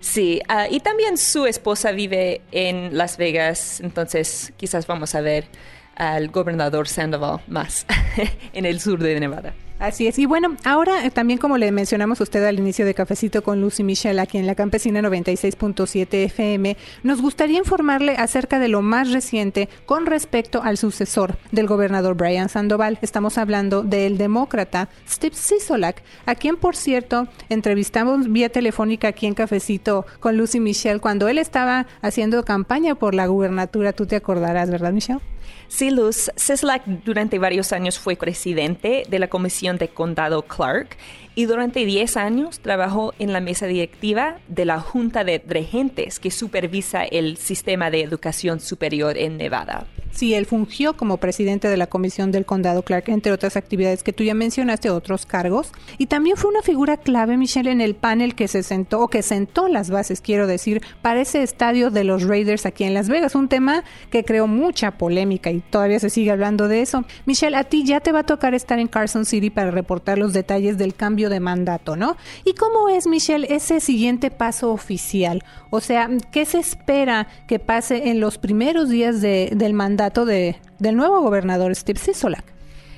Sí, 0.00 0.40
ah, 0.48 0.66
y 0.68 0.80
también 0.80 1.18
su 1.18 1.46
esposa 1.46 1.92
vive 1.92 2.40
en 2.52 2.96
Las 2.96 3.18
Vegas, 3.18 3.80
entonces 3.80 4.52
quizás 4.56 4.86
vamos 4.86 5.14
a 5.14 5.20
ver 5.20 5.46
al 5.94 6.28
gobernador 6.28 6.88
Sandoval 6.88 7.40
más 7.46 7.84
en 8.54 8.64
el 8.64 8.80
sur 8.80 8.98
de 9.02 9.20
Nevada. 9.20 9.54
Así 9.80 10.06
es. 10.06 10.18
Y 10.18 10.26
bueno, 10.26 10.56
ahora 10.62 11.06
eh, 11.06 11.10
también 11.10 11.38
como 11.38 11.56
le 11.56 11.72
mencionamos 11.72 12.20
a 12.20 12.24
usted 12.24 12.44
al 12.44 12.58
inicio 12.58 12.84
de 12.84 12.92
Cafecito 12.92 13.42
con 13.42 13.62
Lucy 13.62 13.82
Michelle 13.82 14.20
aquí 14.20 14.36
en 14.36 14.46
la 14.46 14.54
Campesina 14.54 15.00
96.7 15.00 16.26
FM, 16.26 16.76
nos 17.02 17.22
gustaría 17.22 17.56
informarle 17.56 18.14
acerca 18.16 18.58
de 18.58 18.68
lo 18.68 18.82
más 18.82 19.10
reciente 19.10 19.70
con 19.86 20.04
respecto 20.04 20.62
al 20.62 20.76
sucesor 20.76 21.38
del 21.50 21.66
gobernador 21.66 22.14
Brian 22.14 22.50
Sandoval. 22.50 22.98
Estamos 23.00 23.38
hablando 23.38 23.82
del 23.82 24.18
demócrata 24.18 24.90
Steve 25.08 25.34
Sisolak, 25.34 26.02
a 26.26 26.34
quien 26.34 26.56
por 26.56 26.76
cierto 26.76 27.26
entrevistamos 27.48 28.30
vía 28.30 28.50
telefónica 28.50 29.08
aquí 29.08 29.26
en 29.26 29.32
Cafecito 29.32 30.04
con 30.20 30.36
Lucy 30.36 30.60
Michelle 30.60 31.00
cuando 31.00 31.26
él 31.26 31.38
estaba 31.38 31.86
haciendo 32.02 32.44
campaña 32.44 32.96
por 32.96 33.14
la 33.14 33.26
gubernatura. 33.28 33.94
Tú 33.94 34.04
te 34.04 34.16
acordarás, 34.16 34.70
¿verdad, 34.70 34.92
Michelle? 34.92 35.20
Sí, 35.68 35.90
Luz. 35.90 36.30
Sisolak 36.36 36.84
durante 36.86 37.38
varios 37.38 37.72
años 37.72 37.98
fue 37.98 38.16
presidente 38.16 39.04
de 39.08 39.18
la 39.18 39.28
Comisión 39.28 39.78
de 39.78 39.88
Condado 39.88 40.42
Clark 40.42 40.96
y 41.34 41.44
durante 41.44 41.84
10 41.84 42.16
años 42.16 42.60
trabajó 42.60 43.14
en 43.18 43.32
la 43.32 43.40
mesa 43.40 43.66
directiva 43.66 44.38
de 44.48 44.64
la 44.64 44.80
Junta 44.80 45.24
de 45.24 45.42
Regentes 45.46 46.18
que 46.18 46.30
supervisa 46.30 47.04
el 47.04 47.36
sistema 47.36 47.90
de 47.90 48.02
educación 48.02 48.60
superior 48.60 49.16
en 49.16 49.36
Nevada. 49.36 49.86
Sí, 50.20 50.34
él 50.34 50.44
fungió 50.44 50.98
como 50.98 51.16
presidente 51.16 51.66
de 51.68 51.78
la 51.78 51.86
Comisión 51.86 52.30
del 52.30 52.44
Condado 52.44 52.82
Clark, 52.82 53.04
entre 53.06 53.32
otras 53.32 53.56
actividades 53.56 54.02
que 54.02 54.12
tú 54.12 54.22
ya 54.22 54.34
mencionaste, 54.34 54.90
otros 54.90 55.24
cargos. 55.24 55.72
Y 55.96 56.08
también 56.08 56.36
fue 56.36 56.50
una 56.50 56.60
figura 56.60 56.98
clave, 56.98 57.38
Michelle, 57.38 57.70
en 57.70 57.80
el 57.80 57.94
panel 57.94 58.34
que 58.34 58.46
se 58.46 58.62
sentó, 58.62 59.00
o 59.00 59.08
que 59.08 59.22
sentó 59.22 59.66
las 59.66 59.88
bases, 59.88 60.20
quiero 60.20 60.46
decir, 60.46 60.82
para 61.00 61.22
ese 61.22 61.42
estadio 61.42 61.88
de 61.88 62.04
los 62.04 62.24
Raiders 62.24 62.66
aquí 62.66 62.84
en 62.84 62.92
Las 62.92 63.08
Vegas. 63.08 63.34
Un 63.34 63.48
tema 63.48 63.82
que 64.10 64.22
creó 64.22 64.46
mucha 64.46 64.90
polémica 64.98 65.52
y 65.52 65.60
todavía 65.60 65.98
se 65.98 66.10
sigue 66.10 66.32
hablando 66.32 66.68
de 66.68 66.82
eso. 66.82 67.06
Michelle, 67.24 67.56
a 67.56 67.64
ti 67.64 67.84
ya 67.86 68.00
te 68.00 68.12
va 68.12 68.18
a 68.18 68.24
tocar 68.24 68.52
estar 68.52 68.78
en 68.78 68.88
Carson 68.88 69.24
City 69.24 69.48
para 69.48 69.70
reportar 69.70 70.18
los 70.18 70.34
detalles 70.34 70.76
del 70.76 70.94
cambio 70.94 71.30
de 71.30 71.40
mandato, 71.40 71.96
¿no? 71.96 72.18
¿Y 72.44 72.52
cómo 72.52 72.90
es, 72.90 73.06
Michelle, 73.06 73.46
ese 73.48 73.80
siguiente 73.80 74.30
paso 74.30 74.70
oficial? 74.70 75.42
O 75.70 75.80
sea, 75.80 76.10
¿qué 76.30 76.44
se 76.44 76.58
espera 76.58 77.26
que 77.46 77.58
pase 77.58 78.10
en 78.10 78.20
los 78.20 78.36
primeros 78.36 78.90
días 78.90 79.22
del 79.22 79.72
mandato 79.72 80.09
de, 80.12 80.56
del 80.78 80.96
nuevo 80.96 81.20
gobernador 81.20 81.74
Steve 81.74 81.98
Sisolak? 81.98 82.44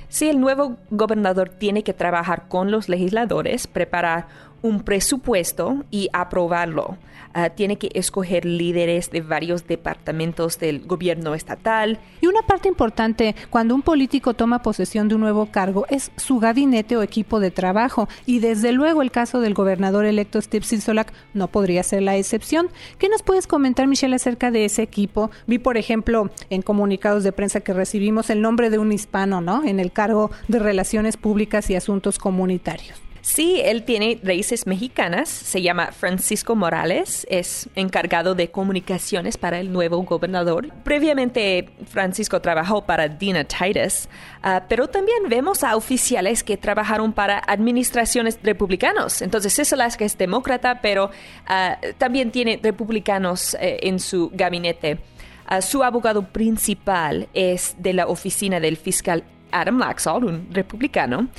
Sí, 0.09 0.29
el 0.29 0.39
nuevo 0.39 0.77
gobernador 0.91 1.49
tiene 1.49 1.83
que 1.83 1.93
trabajar 1.93 2.47
con 2.47 2.69
los 2.69 2.89
legisladores, 2.89 3.65
preparar 3.67 4.27
un 4.63 4.81
presupuesto 4.81 5.83
y 5.91 6.09
aprobarlo. 6.13 6.97
Ah, 7.35 7.49
tiene 7.49 7.77
que 7.77 7.89
escoger 7.95 8.45
líderes 8.45 9.09
de 9.09 9.21
varios 9.21 9.67
departamentos 9.67 10.59
del 10.59 10.85
gobierno 10.85 11.33
estatal. 11.33 11.99
Y 12.21 12.27
una 12.27 12.43
parte 12.43 12.67
importante 12.67 13.35
cuando 13.49 13.73
un 13.73 13.81
político 13.81 14.35
toma 14.35 14.61
posesión 14.61 15.07
de 15.07 15.15
un 15.15 15.21
nuevo 15.21 15.47
cargo 15.47 15.85
es 15.89 16.11
su 16.15 16.39
gabinete 16.39 16.95
o 16.95 17.01
equipo 17.01 17.39
de 17.39 17.51
trabajo. 17.51 18.07
Y 18.25 18.39
desde 18.39 18.71
luego 18.71 19.01
el 19.01 19.11
caso 19.11 19.41
del 19.41 19.55
gobernador 19.55 20.05
electo 20.05 20.41
Steve 20.41 20.65
Sisolak 20.65 21.11
no 21.33 21.47
podría 21.47 21.83
ser 21.83 22.03
la 22.03 22.15
excepción. 22.17 22.69
¿Qué 22.99 23.09
nos 23.09 23.23
puedes 23.23 23.47
comentar, 23.47 23.87
Michelle, 23.87 24.15
acerca 24.15 24.51
de 24.51 24.65
ese 24.65 24.83
equipo? 24.83 25.31
Vi, 25.45 25.57
por 25.57 25.77
ejemplo, 25.77 26.29
en 26.49 26.61
comunicados 26.61 27.23
de 27.23 27.31
prensa 27.31 27.61
que 27.61 27.73
recibimos 27.73 28.29
el 28.29 28.41
nombre 28.41 28.69
de 28.69 28.77
un 28.77 28.91
hispano, 28.91 29.41
¿no? 29.41 29.65
En 29.65 29.79
el 29.79 29.91
cargo 29.91 30.31
de 30.47 30.59
Relaciones 30.59 31.17
Públicas 31.17 31.69
y 31.69 31.75
Asuntos 31.75 32.17
Comunitarios. 32.19 33.02
Sí, 33.23 33.61
él 33.63 33.83
tiene 33.83 34.19
raíces 34.21 34.67
mexicanas, 34.67 35.29
se 35.29 35.61
llama 35.61 35.93
Francisco 35.93 36.57
Morales, 36.57 37.25
es 37.29 37.69
encargado 37.73 38.35
de 38.35 38.51
comunicaciones 38.51 39.37
para 39.37 39.61
el 39.61 39.71
nuevo 39.71 39.95
gobernador. 40.03 40.73
Previamente, 40.83 41.69
Francisco 41.85 42.41
trabajó 42.41 42.81
para 42.81 43.07
Dina 43.07 43.45
Titus, 43.45 44.09
ah, 44.43 44.65
pero 44.67 44.89
también 44.89 45.29
vemos 45.29 45.63
a 45.63 45.77
oficiales 45.77 46.43
que 46.43 46.57
trabajaron 46.57 47.13
para 47.13 47.41
administraciones 47.47 48.37
republicanos. 48.43 49.21
Entonces, 49.21 49.57
eso 49.57 49.81
es 49.81 49.95
que 49.95 50.03
es 50.03 50.17
demócrata, 50.17 50.81
pero 50.81 51.09
ah, 51.47 51.77
también 51.97 52.29
tiene 52.29 52.59
republicanos 52.61 53.53
eh, 53.53 53.79
en 53.83 54.01
su 54.01 54.31
gabinete. 54.33 54.97
Ah, 55.45 55.61
su 55.61 55.81
abogado 55.81 56.23
principal 56.23 57.29
es 57.33 57.77
de 57.77 57.93
la 57.93 58.05
oficina 58.07 58.59
del 58.59 58.75
fiscal 58.75 59.23
Adam 59.49 59.79
Laxall, 59.79 60.25
un 60.25 60.49
republicano 60.51 61.29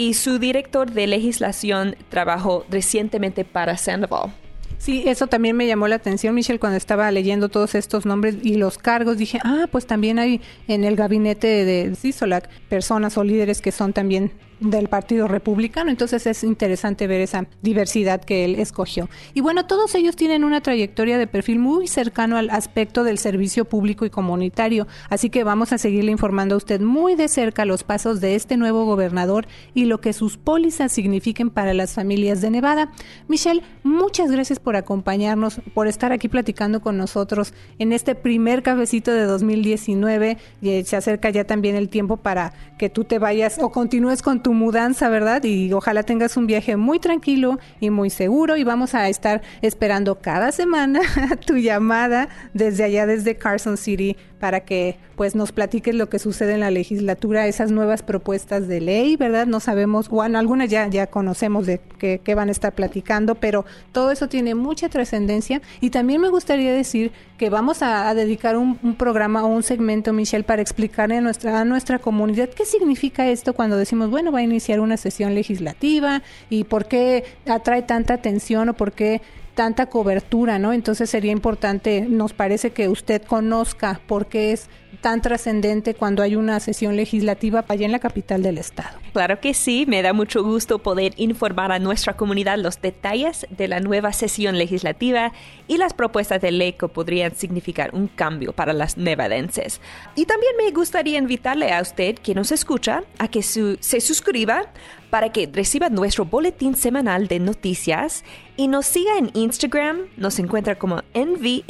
y 0.00 0.14
su 0.14 0.38
director 0.38 0.90
de 0.90 1.06
legislación 1.06 1.94
trabajó 2.08 2.64
recientemente 2.70 3.44
para 3.44 3.76
Sandoval. 3.76 4.32
Sí, 4.78 5.04
eso 5.06 5.26
también 5.26 5.58
me 5.58 5.66
llamó 5.66 5.88
la 5.88 5.96
atención, 5.96 6.34
Michelle, 6.34 6.58
cuando 6.58 6.78
estaba 6.78 7.10
leyendo 7.10 7.50
todos 7.50 7.74
estos 7.74 8.06
nombres 8.06 8.36
y 8.42 8.54
los 8.54 8.78
cargos. 8.78 9.18
Dije, 9.18 9.40
ah, 9.44 9.66
pues 9.70 9.86
también 9.86 10.18
hay 10.18 10.40
en 10.68 10.84
el 10.84 10.96
gabinete 10.96 11.66
de 11.66 11.94
CISOLAC 11.94 12.48
personas 12.70 13.18
o 13.18 13.24
líderes 13.24 13.60
que 13.60 13.72
son 13.72 13.92
también 13.92 14.32
del 14.60 14.88
Partido 14.88 15.28
Republicano, 15.28 15.90
entonces 15.90 16.26
es 16.26 16.44
interesante 16.44 17.06
ver 17.06 17.20
esa 17.20 17.46
diversidad 17.62 18.22
que 18.22 18.44
él 18.44 18.56
escogió. 18.56 19.08
Y 19.34 19.40
bueno, 19.40 19.66
todos 19.66 19.94
ellos 19.94 20.16
tienen 20.16 20.44
una 20.44 20.60
trayectoria 20.60 21.18
de 21.18 21.26
perfil 21.26 21.58
muy 21.58 21.88
cercano 21.88 22.36
al 22.36 22.50
aspecto 22.50 23.04
del 23.04 23.18
servicio 23.18 23.64
público 23.64 24.04
y 24.04 24.10
comunitario, 24.10 24.86
así 25.08 25.30
que 25.30 25.44
vamos 25.44 25.72
a 25.72 25.78
seguirle 25.78 26.12
informando 26.12 26.54
a 26.54 26.58
usted 26.58 26.80
muy 26.80 27.14
de 27.14 27.28
cerca 27.28 27.64
los 27.64 27.84
pasos 27.84 28.20
de 28.20 28.34
este 28.34 28.56
nuevo 28.56 28.84
gobernador 28.84 29.46
y 29.74 29.84
lo 29.86 30.00
que 30.00 30.12
sus 30.12 30.36
pólizas 30.36 30.92
signifiquen 30.92 31.50
para 31.50 31.74
las 31.74 31.94
familias 31.94 32.40
de 32.40 32.50
Nevada. 32.50 32.92
Michelle, 33.28 33.62
muchas 33.82 34.30
gracias 34.30 34.58
por 34.58 34.76
acompañarnos, 34.76 35.60
por 35.74 35.86
estar 35.86 36.12
aquí 36.12 36.28
platicando 36.28 36.80
con 36.80 36.96
nosotros 36.96 37.54
en 37.78 37.92
este 37.92 38.14
primer 38.14 38.62
cafecito 38.62 39.12
de 39.12 39.24
2019. 39.24 40.38
Y 40.60 40.84
se 40.84 40.96
acerca 40.96 41.30
ya 41.30 41.44
también 41.44 41.76
el 41.76 41.88
tiempo 41.88 42.16
para 42.16 42.52
que 42.78 42.90
tú 42.90 43.04
te 43.04 43.18
vayas 43.18 43.58
o 43.60 43.70
continúes 43.70 44.22
con 44.22 44.42
tu 44.42 44.49
mudanza, 44.52 45.08
¿verdad? 45.08 45.44
Y 45.44 45.72
ojalá 45.72 46.02
tengas 46.02 46.36
un 46.36 46.46
viaje 46.46 46.76
muy 46.76 46.98
tranquilo 46.98 47.58
y 47.80 47.90
muy 47.90 48.10
seguro 48.10 48.56
y 48.56 48.64
vamos 48.64 48.94
a 48.94 49.08
estar 49.08 49.42
esperando 49.62 50.20
cada 50.20 50.52
semana 50.52 51.00
tu 51.46 51.56
llamada 51.56 52.28
desde 52.54 52.84
allá, 52.84 53.06
desde 53.06 53.36
Carson 53.36 53.76
City, 53.76 54.16
para 54.40 54.60
que 54.60 54.96
pues 55.14 55.34
nos 55.34 55.52
platiques 55.52 55.94
lo 55.94 56.08
que 56.08 56.18
sucede 56.18 56.54
en 56.54 56.60
la 56.60 56.70
legislatura, 56.70 57.46
esas 57.46 57.70
nuevas 57.70 58.02
propuestas 58.02 58.66
de 58.66 58.80
ley, 58.80 59.16
¿verdad? 59.16 59.46
No 59.46 59.60
sabemos, 59.60 60.08
bueno, 60.08 60.38
algunas 60.38 60.70
ya, 60.70 60.88
ya 60.88 61.08
conocemos 61.08 61.66
de 61.66 61.78
qué, 61.98 62.34
van 62.34 62.48
a 62.48 62.52
estar 62.52 62.72
platicando, 62.72 63.34
pero 63.34 63.66
todo 63.92 64.10
eso 64.10 64.28
tiene 64.28 64.54
mucha 64.54 64.88
trascendencia 64.88 65.60
y 65.82 65.90
también 65.90 66.22
me 66.22 66.30
gustaría 66.30 66.72
decir 66.72 67.12
que 67.36 67.50
vamos 67.50 67.82
a, 67.82 68.12
dedicar 68.14 68.56
un, 68.56 68.76
programa 68.96 69.44
o 69.44 69.48
un 69.48 69.62
segmento, 69.62 70.12
Michelle, 70.14 70.44
para 70.44 70.62
explicarle 70.62 71.18
a 71.18 71.20
nuestra, 71.20 71.60
a 71.60 71.64
nuestra 71.66 71.98
comunidad 71.98 72.48
qué 72.48 72.64
significa 72.64 73.28
esto 73.28 73.52
cuando 73.52 73.76
decimos, 73.76 74.08
bueno, 74.08 74.32
va 74.32 74.38
a 74.38 74.42
iniciar 74.42 74.80
una 74.80 74.96
sesión 74.96 75.34
legislativa 75.34 76.22
y 76.48 76.64
por 76.64 76.86
qué 76.86 77.24
atrae 77.46 77.82
tanta 77.82 78.14
atención 78.14 78.70
o 78.70 78.74
por 78.74 78.92
qué 78.92 79.20
tanta 79.54 79.86
cobertura, 79.86 80.58
¿no? 80.58 80.72
Entonces 80.72 81.10
sería 81.10 81.32
importante, 81.32 82.02
nos 82.08 82.32
parece 82.32 82.70
que 82.70 82.88
usted 82.88 83.22
conozca 83.22 84.00
por 84.06 84.26
qué 84.26 84.52
es 84.52 84.68
tan 85.00 85.22
trascendente 85.22 85.94
cuando 85.94 86.22
hay 86.22 86.36
una 86.36 86.60
sesión 86.60 86.96
legislativa 86.96 87.64
allá 87.68 87.86
en 87.86 87.92
la 87.92 88.00
capital 88.00 88.42
del 88.42 88.58
estado. 88.58 88.98
Claro 89.12 89.40
que 89.40 89.54
sí, 89.54 89.84
me 89.86 90.02
da 90.02 90.12
mucho 90.12 90.42
gusto 90.42 90.78
poder 90.78 91.14
informar 91.16 91.72
a 91.72 91.78
nuestra 91.78 92.16
comunidad 92.16 92.58
los 92.58 92.80
detalles 92.80 93.46
de 93.50 93.68
la 93.68 93.80
nueva 93.80 94.12
sesión 94.12 94.58
legislativa 94.58 95.32
y 95.68 95.78
las 95.78 95.94
propuestas 95.94 96.40
de 96.42 96.50
ley 96.50 96.72
que 96.74 96.88
podrían 96.88 97.34
significar 97.34 97.94
un 97.94 98.08
cambio 98.08 98.52
para 98.52 98.72
las 98.72 98.96
nevadenses. 98.96 99.80
Y 100.16 100.26
también 100.26 100.52
me 100.56 100.70
gustaría 100.70 101.18
invitarle 101.18 101.72
a 101.72 101.80
usted 101.80 102.16
que 102.16 102.34
nos 102.34 102.52
escucha 102.52 103.02
a 103.18 103.28
que 103.28 103.42
se 103.42 104.00
suscriba 104.00 104.70
para 105.10 105.32
que 105.32 105.48
reciba 105.52 105.88
nuestro 105.90 106.24
boletín 106.24 106.76
semanal 106.76 107.28
de 107.28 107.40
noticias 107.40 108.24
y 108.56 108.68
nos 108.68 108.86
siga 108.86 109.18
en 109.18 109.30
Instagram. 109.34 110.06
Nos 110.16 110.38
encuentra 110.38 110.76
como 110.76 111.02
NV 111.14 111.64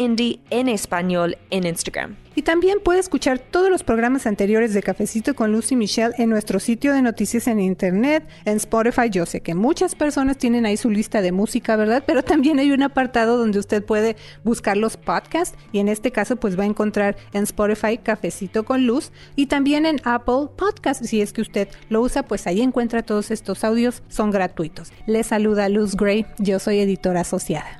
en 0.50 0.68
español 0.68 1.36
en 1.50 1.66
Instagram. 1.66 2.16
Y 2.34 2.42
también 2.42 2.78
puede 2.82 3.00
escuchar 3.00 3.38
todos 3.38 3.70
los 3.70 3.82
programas 3.82 4.26
anteriores 4.26 4.72
de 4.72 4.82
Cafecito 4.82 5.34
con 5.34 5.52
Lucy 5.52 5.74
Michelle 5.74 6.14
en 6.18 6.30
nuestro 6.30 6.60
sitio 6.60 6.92
de 6.92 7.02
noticias 7.02 7.48
en 7.48 7.58
internet, 7.58 8.26
en 8.44 8.56
Spotify. 8.56 9.10
Yo 9.10 9.26
sé 9.26 9.40
que 9.40 9.54
muchas 9.54 9.94
personas 9.94 10.38
tienen 10.38 10.64
ahí 10.64 10.76
su 10.76 10.90
lista 10.90 11.22
de 11.22 11.32
música, 11.32 11.76
¿verdad? 11.76 12.04
Pero 12.06 12.22
también 12.22 12.58
hay 12.58 12.70
un 12.70 12.82
apartado 12.82 13.36
donde 13.36 13.58
usted 13.58 13.84
puede 13.84 14.16
buscar 14.44 14.76
los 14.76 14.96
podcasts 14.96 15.58
y 15.72 15.80
en 15.80 15.88
este 15.88 16.12
caso 16.12 16.36
pues 16.36 16.58
va 16.58 16.62
a 16.62 16.66
encontrar 16.66 17.16
en 17.32 17.42
Spotify 17.42 17.98
Cafecito 17.98 18.64
con 18.64 18.86
Luz 18.86 19.10
y 19.34 19.46
también 19.46 19.84
en 19.84 20.00
Apple 20.04 20.48
Podcast. 20.56 21.04
Si 21.04 21.20
es 21.20 21.32
que 21.32 21.42
usted 21.42 21.68
lo 21.88 22.00
usa, 22.00 22.22
pues 22.22 22.46
ahí 22.46 22.60
encuentra 22.60 23.02
todos 23.02 23.30
estos 23.30 23.64
audios, 23.64 24.02
son 24.08 24.30
gratuitos. 24.30 24.92
Les 25.06 25.26
saluda 25.26 25.68
Luz 25.68 25.96
Gray, 25.96 26.26
yo 26.38 26.58
soy 26.58 26.78
editora 26.78 27.22
asociada. 27.22 27.79